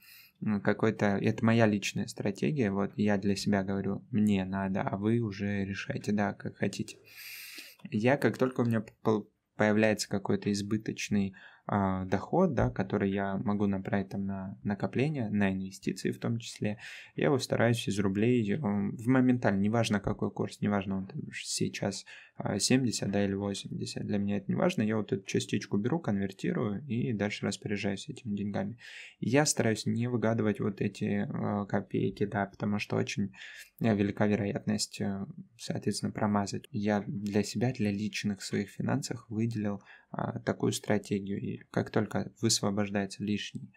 какой-то... 0.62 1.18
Это 1.20 1.44
моя 1.44 1.66
личная 1.66 2.06
стратегия, 2.06 2.70
вот 2.70 2.92
я 2.96 3.18
для 3.18 3.36
себя 3.36 3.62
говорю, 3.62 4.06
мне 4.10 4.46
надо, 4.46 4.80
а 4.80 4.96
вы 4.96 5.20
уже 5.20 5.66
решайте, 5.66 6.12
да, 6.12 6.32
как 6.32 6.56
хотите. 6.56 6.96
Я, 7.90 8.16
как 8.16 8.38
только 8.38 8.62
у 8.62 8.64
меня 8.64 8.82
появляется 9.56 10.08
какой-то 10.08 10.50
избыточный 10.50 11.34
а, 11.72 12.04
доход, 12.04 12.52
да, 12.54 12.68
который 12.68 13.12
я 13.12 13.36
могу 13.36 13.68
направить 13.68 14.08
там 14.08 14.26
на 14.26 14.58
накопление, 14.64 15.30
на 15.30 15.52
инвестиции 15.52 16.10
в 16.10 16.18
том 16.18 16.40
числе, 16.40 16.78
я 17.14 17.26
его 17.26 17.38
стараюсь 17.38 17.86
из 17.86 17.96
рублей 18.00 18.56
в 18.56 19.06
моментально, 19.06 19.60
неважно 19.60 20.00
какой 20.00 20.32
курс, 20.32 20.60
неважно 20.60 20.96
он 20.96 21.06
там 21.06 21.20
сейчас 21.32 22.06
70, 22.58 23.02
а, 23.02 23.12
да, 23.12 23.24
или 23.24 23.34
80, 23.34 24.06
для 24.06 24.18
меня 24.18 24.38
это 24.38 24.46
не 24.48 24.54
важно, 24.54 24.82
я 24.82 24.96
вот 24.96 25.12
эту 25.12 25.24
частичку 25.24 25.76
беру, 25.76 25.98
конвертирую 25.98 26.84
и 26.86 27.12
дальше 27.12 27.46
распоряжаюсь 27.46 28.08
этими 28.08 28.36
деньгами. 28.36 28.78
Я 29.18 29.46
стараюсь 29.46 29.86
не 29.86 30.08
выгадывать 30.08 30.60
вот 30.60 30.80
эти 30.80 31.26
а, 31.28 31.64
копейки, 31.66 32.24
да, 32.24 32.46
потому 32.46 32.78
что 32.78 32.96
очень 32.96 33.32
э, 33.80 33.94
велика 33.94 34.26
вероятность, 34.26 35.00
э, 35.00 35.26
соответственно, 35.58 36.12
промазать. 36.12 36.66
Я 36.70 37.04
для 37.06 37.42
себя, 37.42 37.72
для 37.72 37.90
личных 37.90 38.42
своих 38.42 38.70
финансов 38.70 39.24
выделил 39.28 39.82
а, 40.10 40.40
такую 40.40 40.72
стратегию. 40.72 41.40
И 41.40 41.58
как 41.70 41.90
только 41.90 42.32
высвобождается 42.40 43.22
лишний, 43.22 43.72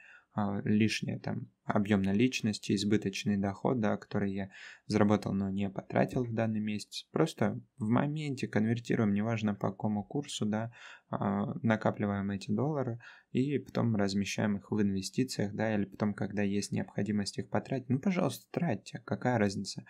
лишний 0.63 1.19
там 1.19 1.47
объем 1.63 2.01
наличности, 2.01 2.73
избыточный 2.73 3.37
доход, 3.37 3.79
да, 3.79 3.97
который 3.97 4.33
я 4.33 4.49
заработал, 4.87 5.33
но 5.33 5.49
не 5.49 5.69
потратил 5.69 6.23
в 6.23 6.33
данный 6.33 6.59
месяц, 6.59 7.07
просто 7.11 7.59
в 7.77 7.87
моменте 7.87 8.47
конвертируем, 8.47 9.13
неважно 9.13 9.53
по 9.53 9.69
какому 9.69 10.03
курсу, 10.03 10.45
да, 10.45 10.71
а, 11.09 11.53
накапливаем 11.61 12.31
эти 12.31 12.51
доллары 12.51 12.99
и 13.31 13.59
потом 13.59 13.95
размещаем 13.95 14.57
их 14.57 14.71
в 14.71 14.81
инвестициях, 14.81 15.53
да, 15.53 15.73
или 15.73 15.85
потом, 15.85 16.13
когда 16.13 16.41
есть 16.41 16.71
необходимость 16.71 17.37
их 17.37 17.49
потратить, 17.49 17.89
ну, 17.89 17.99
пожалуйста, 17.99 18.45
тратьте, 18.51 19.01
какая 19.05 19.37
разница. 19.37 19.85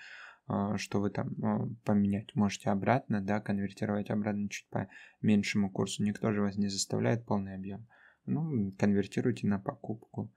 А, 0.45 0.77
что 0.77 0.99
вы 0.99 1.09
там 1.09 1.29
а, 1.41 1.67
поменять 1.85 2.35
можете 2.35 2.69
обратно, 2.69 3.21
да, 3.21 3.39
конвертировать 3.39 4.09
обратно 4.09 4.49
чуть 4.49 4.67
по 4.69 4.89
меньшему 5.21 5.71
курсу. 5.71 6.03
Никто 6.03 6.33
же 6.33 6.41
вас 6.41 6.57
не 6.57 6.67
заставляет 6.67 7.25
полный 7.25 7.55
объем. 7.55 7.87
Ну, 8.25 8.71
конвертируйте 8.77 9.47
на 9.47 9.59
покупку 9.59 10.31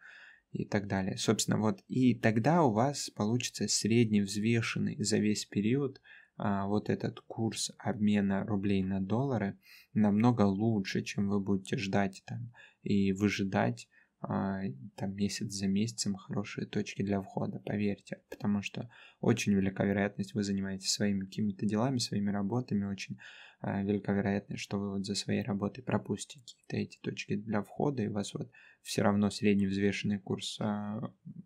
и 0.52 0.64
так 0.64 0.86
далее. 0.86 1.16
Собственно, 1.16 1.58
вот 1.58 1.82
и 1.88 2.14
тогда 2.14 2.62
у 2.62 2.72
вас 2.72 3.10
получится 3.10 3.68
средний 3.68 4.22
взвешенный 4.22 4.96
за 5.02 5.18
весь 5.18 5.44
период 5.44 6.00
а, 6.36 6.66
вот 6.66 6.90
этот 6.90 7.20
курс 7.20 7.72
обмена 7.78 8.44
рублей 8.44 8.82
на 8.82 9.00
доллары 9.00 9.58
намного 9.94 10.42
лучше, 10.42 11.02
чем 11.02 11.28
вы 11.28 11.40
будете 11.40 11.76
ждать 11.76 12.22
там 12.26 12.52
и 12.82 13.12
выжидать 13.12 13.88
там 14.26 15.14
месяц 15.14 15.52
за 15.52 15.68
месяцем 15.68 16.16
хорошие 16.16 16.66
точки 16.66 17.02
для 17.02 17.20
входа, 17.20 17.60
поверьте, 17.60 18.20
потому 18.28 18.60
что 18.60 18.90
очень 19.20 19.54
велика 19.54 19.84
вероятность, 19.84 20.34
вы 20.34 20.42
занимаетесь 20.42 20.92
своими 20.92 21.24
какими-то 21.24 21.64
делами, 21.64 21.98
своими 21.98 22.30
работами, 22.30 22.84
очень 22.84 23.18
а, 23.60 23.82
велика 23.82 24.12
вероятность, 24.12 24.62
что 24.62 24.78
вы 24.78 24.90
вот 24.90 25.06
за 25.06 25.14
своей 25.14 25.42
работой 25.42 25.82
пропустите 25.82 26.40
какие-то 26.40 26.76
эти 26.76 26.98
точки 26.98 27.36
для 27.36 27.62
входа, 27.62 28.02
и 28.02 28.08
у 28.08 28.12
вас 28.12 28.34
вот 28.34 28.50
все 28.82 29.02
равно 29.02 29.30
средний 29.30 29.66
взвешенный 29.66 30.18
курс 30.18 30.58
а, 30.60 31.00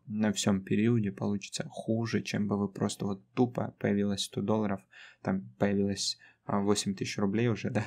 на 0.07 0.33
всем 0.33 0.63
периоде 0.63 1.13
получится 1.13 1.69
хуже, 1.69 2.23
чем 2.23 2.49
бы 2.49 2.59
вы 2.59 2.69
просто 2.69 3.05
вот 3.05 3.23
тупо 3.35 3.77
появилось 3.79 4.25
100 4.25 4.41
долларов, 4.43 4.81
там 5.23 5.51
появилось 5.59 6.19
8 6.47 6.95
тысяч 6.95 7.19
рублей 7.19 7.49
уже, 7.49 7.71
да, 7.71 7.85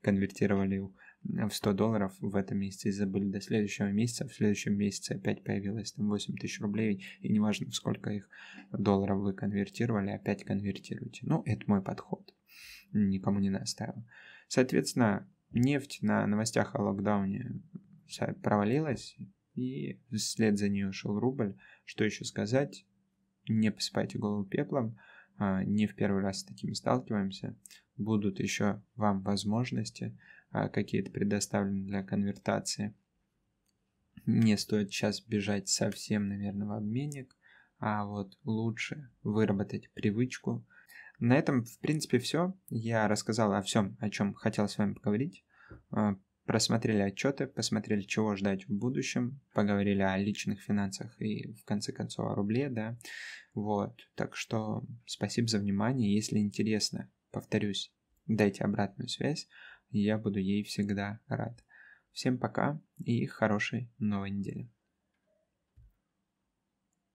конвертировали 0.00 0.78
в 1.24 1.50
100 1.50 1.72
долларов 1.72 2.14
в 2.20 2.34
этом 2.36 2.58
месяце 2.58 2.88
и 2.88 2.92
забыли 2.92 3.30
до 3.30 3.40
следующего 3.40 3.90
месяца. 3.90 4.26
В 4.26 4.34
следующем 4.34 4.76
месяце 4.76 5.12
опять 5.12 5.44
появилось 5.44 5.92
там 5.92 6.08
8 6.08 6.36
тысяч 6.36 6.60
рублей, 6.60 7.04
и 7.20 7.28
неважно, 7.28 7.70
сколько 7.70 8.10
их 8.10 8.28
долларов 8.72 9.20
вы 9.20 9.32
конвертировали, 9.32 10.10
опять 10.10 10.44
конвертируйте. 10.44 11.20
Ну, 11.26 11.42
это 11.46 11.62
мой 11.66 11.82
подход. 11.82 12.34
Никому 12.92 13.38
не 13.38 13.50
наставил. 13.50 14.04
Соответственно, 14.48 15.28
нефть 15.50 15.98
на 16.02 16.26
новостях 16.26 16.74
о 16.74 16.82
локдауне 16.82 17.62
провалилась, 18.42 19.16
и 19.54 20.00
вслед 20.12 20.58
за 20.58 20.68
ней 20.68 20.86
ушел 20.86 21.18
рубль. 21.18 21.56
Что 21.84 22.04
еще 22.04 22.24
сказать? 22.24 22.86
Не 23.48 23.70
посыпайте 23.70 24.18
голову 24.18 24.44
пеплом. 24.44 24.98
А, 25.38 25.64
не 25.64 25.86
в 25.86 25.94
первый 25.94 26.22
раз 26.22 26.40
с 26.40 26.44
такими 26.44 26.72
сталкиваемся. 26.72 27.56
Будут 27.96 28.40
еще 28.40 28.82
вам 28.96 29.22
возможности 29.22 30.16
какие-то 30.52 31.10
предоставлены 31.10 31.84
для 31.86 32.02
конвертации. 32.02 32.94
Не 34.26 34.56
стоит 34.56 34.92
сейчас 34.92 35.20
бежать 35.20 35.68
совсем, 35.68 36.28
наверное, 36.28 36.66
в 36.66 36.72
обменник, 36.72 37.36
а 37.78 38.04
вот 38.04 38.38
лучше 38.44 39.10
выработать 39.22 39.90
привычку. 39.92 40.64
На 41.18 41.36
этом, 41.36 41.64
в 41.64 41.78
принципе, 41.78 42.18
все. 42.18 42.54
Я 42.68 43.08
рассказал 43.08 43.52
о 43.52 43.62
всем, 43.62 43.96
о 44.00 44.10
чем 44.10 44.34
хотел 44.34 44.68
с 44.68 44.78
вами 44.78 44.94
поговорить. 44.94 45.44
А, 45.90 46.16
просмотрели 46.44 47.00
отчеты, 47.00 47.46
посмотрели, 47.46 48.02
чего 48.02 48.36
ждать 48.36 48.68
в 48.68 48.72
будущем, 48.72 49.40
поговорили 49.54 50.02
о 50.02 50.16
личных 50.16 50.60
финансах 50.60 51.20
и, 51.20 51.52
в 51.54 51.64
конце 51.64 51.92
концов, 51.92 52.26
о 52.30 52.34
рубле, 52.34 52.68
да. 52.68 52.98
Вот, 53.54 54.00
так 54.14 54.36
что 54.36 54.84
спасибо 55.06 55.48
за 55.48 55.58
внимание. 55.58 56.14
Если 56.14 56.38
интересно, 56.38 57.10
повторюсь, 57.30 57.92
дайте 58.26 58.64
обратную 58.64 59.08
связь, 59.08 59.48
я 59.98 60.18
буду 60.18 60.38
ей 60.38 60.62
всегда 60.64 61.20
рад. 61.28 61.64
Всем 62.12 62.38
пока 62.38 62.80
и 62.98 63.26
хорошей 63.26 63.90
новой 63.98 64.30
недели. 64.30 64.68